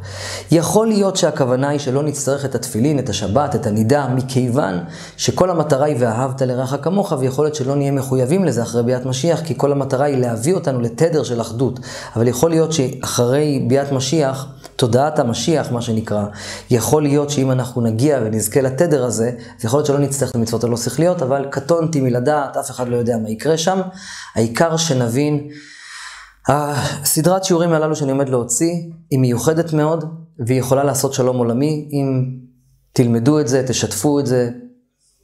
יכול 0.52 0.88
להיות 0.88 1.16
שהכוונה 1.16 1.70
היא 1.70 1.80
שלא 1.80 2.04
נצטרך 2.04 2.46
את 2.46 2.56
התפילין, 2.56 3.00
את 3.00 3.10
השבת, 3.10 3.56
את 3.56 3.68
הנידה, 3.68 4.08
מכיוון 4.08 4.80
שכל 5.18 5.50
המטרה 5.50 5.86
היא 5.86 5.96
ואהבת 6.00 6.42
לרעך 6.42 6.76
כמוך, 6.82 7.14
ויכול 7.20 7.46
להיות 7.46 7.56
שלא 7.56 7.76
נהיה 7.76 7.92
מחויבים 7.92 8.46
לזה 8.46 8.64
אחרי 8.64 8.84
ביאת 8.84 9.06
משיח, 9.06 9.42
כי 9.44 9.54
כל 9.58 9.72
המטרה 9.72 10.06
היא 10.06 10.18
להביא 10.18 10.54
אותנו 10.54 10.82
לתדר 10.82 11.24
של 11.24 11.42
אחדות. 11.42 11.80
אבל 12.16 12.28
יכול 12.28 12.50
להיות 12.50 12.74
שאחרי 12.74 13.66
ביאת 13.68 13.92
משיח, 13.92 14.48
תודעת 14.76 15.20
המשיח, 15.20 15.72
מה 15.72 15.82
שנקרא, 15.82 16.26
יכול 16.70 17.04
להיות 17.04 17.30
שאם 17.30 17.52
אנחנו 17.52 17.82
נגיע 17.82 18.20
ונזכה 18.24 18.62
לתדר 18.62 19.06
הזה, 19.06 19.32
זה 19.60 19.68
יכול 19.68 19.78
להיות 19.78 19.88
שלא 19.88 20.00
נצטרך 20.00 20.30
את 20.30 20.36
המצוות 20.36 20.64
הלא 20.64 20.78
שכליות, 20.78 21.22
אבל 21.22 21.48
קטונתי 21.52 22.02
מלדעת, 22.02 22.58
אף 22.58 22.72
אחד 22.72 22.88
לא 22.88 22.96
יודע 22.96 23.18
מה 23.18 23.30
יקרה 23.30 23.58
שם. 23.58 23.82
העיקר 24.36 24.78
שנבין, 24.78 25.50
הסדרת 26.48 27.44
שיעורים 27.44 27.74
הללו 27.74 27.96
שאני 27.96 28.12
עומד 28.12 28.30
להוציא, 28.30 28.74
היא 29.12 29.20
מיוחדת 29.20 29.74
מאוד, 29.74 30.06
והיא 30.40 30.60
יכולה 30.60 30.84
לעשות 30.84 31.14
שלום 31.14 31.38
עולמי, 31.38 31.90
אם 31.92 32.26
תלמדו 32.94 33.40
את 33.40 33.48
זה, 33.48 33.64
תשתפו 33.68 34.20
את 34.20 34.26
זה, 34.26 34.50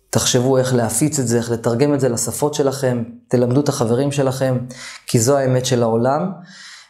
תחשבו 0.10 0.58
איך 0.58 0.74
להפיץ 0.74 1.20
את 1.20 1.28
זה, 1.28 1.38
איך 1.38 1.52
לתרגם 1.52 1.94
את 1.94 2.00
זה 2.00 2.10
לשפות 2.10 2.54
שלכם, 2.54 3.04
תלמדו 3.28 3.62
את 3.62 3.70
החברים 3.70 4.12
שלכם, 4.12 4.58
כי 5.08 5.20
זו 5.20 5.38
האמת 5.38 5.66
של 5.66 5.84
העולם. 5.84 6.32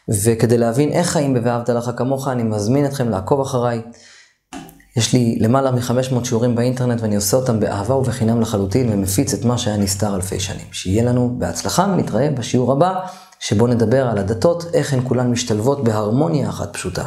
וכדי 0.08 0.58
להבין 0.58 0.88
איך 0.88 1.10
חיים 1.10 1.34
ב"ואהבת 1.34 1.68
לך 1.68 1.90
כמוך", 1.96 2.28
אני 2.28 2.42
מזמין 2.42 2.86
אתכם 2.86 3.08
לעקוב 3.08 3.40
אחריי. 3.40 3.82
יש 4.96 5.12
לי 5.12 5.38
למעלה 5.40 5.70
מ-500 5.70 6.24
שיעורים 6.24 6.54
באינטרנט 6.54 7.00
ואני 7.00 7.16
עושה 7.16 7.36
אותם 7.36 7.60
באהבה 7.60 7.94
ובחינם 7.94 8.40
לחלוטין 8.40 8.92
ומפיץ 8.92 9.34
את 9.34 9.44
מה 9.44 9.58
שהיה 9.58 9.76
נסתר 9.76 10.14
אלפי 10.14 10.40
שנים. 10.40 10.66
שיהיה 10.72 11.04
לנו 11.04 11.34
בהצלחה 11.38 11.82
ונתראה 11.82 12.30
בשיעור 12.30 12.72
הבא, 12.72 13.00
שבו 13.40 13.66
נדבר 13.66 14.06
על 14.06 14.18
הדתות, 14.18 14.64
איך 14.74 14.92
הן 14.92 15.00
כולן 15.04 15.30
משתלבות 15.30 15.84
בהרמוניה 15.84 16.48
אחת 16.48 16.72
פשוטה. 16.72 17.04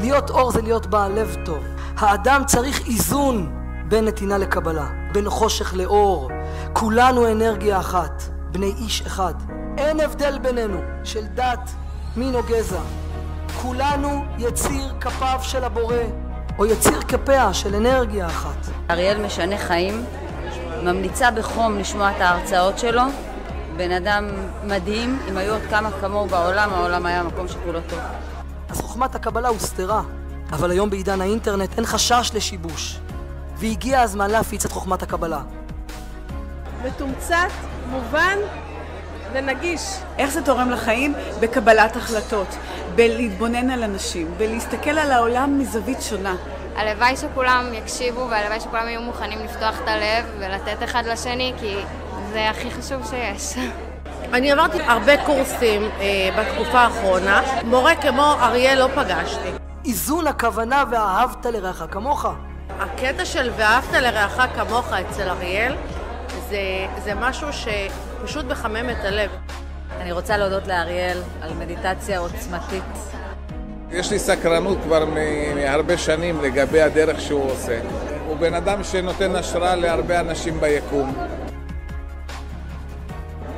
להיות 0.00 0.30
אור 0.30 0.52
זה 0.52 0.62
להיות 0.62 0.86
בעל 0.86 1.12
לב 1.12 1.36
טוב. 1.44 1.58
האדם 1.96 2.42
צריך 2.46 2.86
איזון 2.86 3.52
בין 3.88 4.04
נתינה 4.04 4.38
לקבלה, 4.38 4.88
בין 5.12 5.30
חושך 5.30 5.74
לאור. 5.74 6.30
כולנו 6.72 7.32
אנרגיה 7.32 7.80
אחת, 7.80 8.22
בני 8.52 8.72
איש 8.78 9.02
אחד. 9.06 9.34
אין 9.78 10.00
הבדל 10.00 10.38
בינינו 10.38 10.78
של 11.04 11.24
דת, 11.34 11.70
מין 12.16 12.34
או 12.34 12.42
גזע. 12.42 12.80
כולנו 13.62 14.24
יציר 14.38 14.94
כפיו 15.00 15.38
של 15.42 15.64
הבורא, 15.64 15.96
או 16.58 16.66
יציר 16.66 17.00
כפיה 17.00 17.54
של 17.54 17.74
אנרגיה 17.74 18.26
אחת. 18.26 18.66
אריאל 18.90 19.26
משנה 19.26 19.58
חיים, 19.58 20.04
ממליצה 20.82 21.30
בחום 21.30 21.78
לשמוע 21.78 22.10
את 22.10 22.20
ההרצאות 22.20 22.78
שלו. 22.78 23.02
בן 23.76 23.90
אדם 23.90 24.28
מדהים, 24.64 25.18
אם 25.28 25.36
היו 25.36 25.52
עוד 25.52 25.62
כמה 25.70 25.90
כמוהו 26.00 26.26
בעולם, 26.26 26.70
העולם 26.72 27.06
היה 27.06 27.22
מקום 27.22 27.48
שכולו 27.48 27.80
טוב. 27.88 27.98
אז 28.68 28.80
חוכמת 28.80 29.14
הקבלה 29.14 29.48
הוסתרה, 29.48 30.02
אבל 30.52 30.70
היום 30.70 30.90
בעידן 30.90 31.20
האינטרנט 31.20 31.76
אין 31.76 31.86
חשש 31.86 32.30
לשיבוש, 32.34 33.00
והגיע 33.56 34.00
הזמן 34.00 34.30
להפיץ 34.30 34.64
את 34.64 34.72
חוכמת 34.72 35.02
הקבלה. 35.02 35.40
מתומצת, 36.84 37.50
מובן 37.90 38.38
ונגיש. 39.36 39.80
איך 40.18 40.30
זה 40.30 40.42
תורם 40.42 40.70
לחיים? 40.70 41.14
בקבלת 41.40 41.96
החלטות, 41.96 42.56
בלהתבונן 42.94 43.70
על 43.70 43.82
אנשים, 43.82 44.34
בלהסתכל 44.38 44.98
על 44.98 45.10
העולם 45.10 45.58
מזווית 45.58 46.02
שונה. 46.02 46.36
הלוואי 46.76 47.16
שכולם 47.16 47.74
יקשיבו 47.74 48.28
והלוואי 48.30 48.60
שכולם 48.60 48.88
יהיו 48.88 49.02
מוכנים 49.02 49.38
לפתוח 49.44 49.80
את 49.82 49.88
הלב 49.88 50.24
ולתת 50.38 50.82
אחד 50.84 51.02
לשני, 51.06 51.52
כי 51.60 51.76
זה 52.32 52.50
הכי 52.50 52.70
חשוב 52.70 53.06
שיש. 53.10 53.66
אני 54.32 54.52
עברתי 54.52 54.82
הרבה 54.82 55.24
קורסים 55.26 55.82
אה, 55.82 56.28
בתקופה 56.38 56.78
האחרונה. 56.78 57.42
מורה 57.64 57.96
כמו 57.96 58.32
אריאל 58.40 58.78
לא 58.78 58.88
פגשתי. 58.94 59.48
איזון 59.84 60.26
הכוונה 60.26 60.84
ואהבת 60.90 61.46
לרעך 61.46 61.82
כמוך. 61.90 62.26
הקטע 62.80 63.24
של 63.24 63.50
ואהבת 63.56 63.92
לרעך 63.92 64.40
כמוך 64.56 64.92
אצל 64.92 65.28
אריאל 65.28 65.76
זה, 66.48 66.86
זה 67.04 67.14
משהו 67.14 67.52
שפשוט 68.26 68.44
מחמם 68.44 68.90
את 68.90 69.04
הלב. 69.04 69.30
אני 70.00 70.12
רוצה 70.12 70.36
להודות 70.36 70.66
לאריאל 70.66 71.22
על 71.42 71.54
מדיטציה 71.54 72.18
עוצמתית. 72.18 72.84
יש 73.90 74.10
לי 74.10 74.18
סקרנות 74.18 74.78
כבר 74.84 75.04
מהרבה 75.54 75.98
שנים 75.98 76.40
לגבי 76.42 76.82
הדרך 76.82 77.20
שהוא 77.20 77.50
עושה. 77.50 77.80
הוא 78.26 78.36
בן 78.36 78.54
אדם 78.54 78.84
שנותן 78.84 79.36
השראה 79.36 79.74
להרבה 79.74 80.20
אנשים 80.20 80.60
ביקום. 80.60 81.14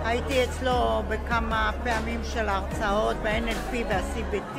הייתי 0.05 0.45
אצלו 0.45 1.03
בכמה 1.09 1.71
פעמים 1.85 2.21
של 2.25 2.49
הרצאות 2.49 3.17
ב-NLP 3.23 3.77
וה-CBT 3.89 4.59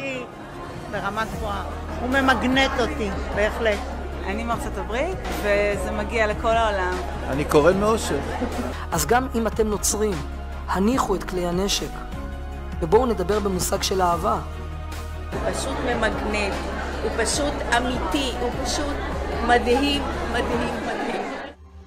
ברמה 0.91 1.25
גבוהה. 1.25 1.63
הוא 2.01 2.09
ממגנט 2.09 2.71
אותי, 2.79 3.09
בהחלט. 3.35 3.98
אני 4.29 4.43
מארצות 4.43 4.77
הברית, 4.77 5.17
וזה 5.41 5.91
מגיע 5.91 6.27
לכל 6.27 6.47
העולם. 6.47 6.97
אני 7.29 7.45
קורא 7.45 7.71
מאושר. 7.71 8.19
אז 8.91 9.05
גם 9.05 9.27
אם 9.35 9.47
אתם 9.47 9.67
נוצרים, 9.67 10.13
הניחו 10.67 11.15
את 11.15 11.23
כלי 11.23 11.47
הנשק, 11.47 11.89
ובואו 12.79 13.05
נדבר 13.05 13.39
במושג 13.39 13.81
של 13.81 14.01
אהבה. 14.01 14.39
הוא 15.31 15.51
פשוט 15.51 15.77
ממגנט, 15.85 16.53
הוא 17.03 17.11
פשוט 17.23 17.53
אמיתי, 17.77 18.31
הוא 18.41 18.51
פשוט 18.63 18.95
מדהים, 19.47 20.01
מדהים, 20.31 20.73
מדהים. 20.85 21.21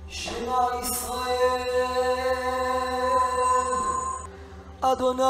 שמע 0.09 0.67
ישראל, 0.83 1.63
אדוני 4.81 5.23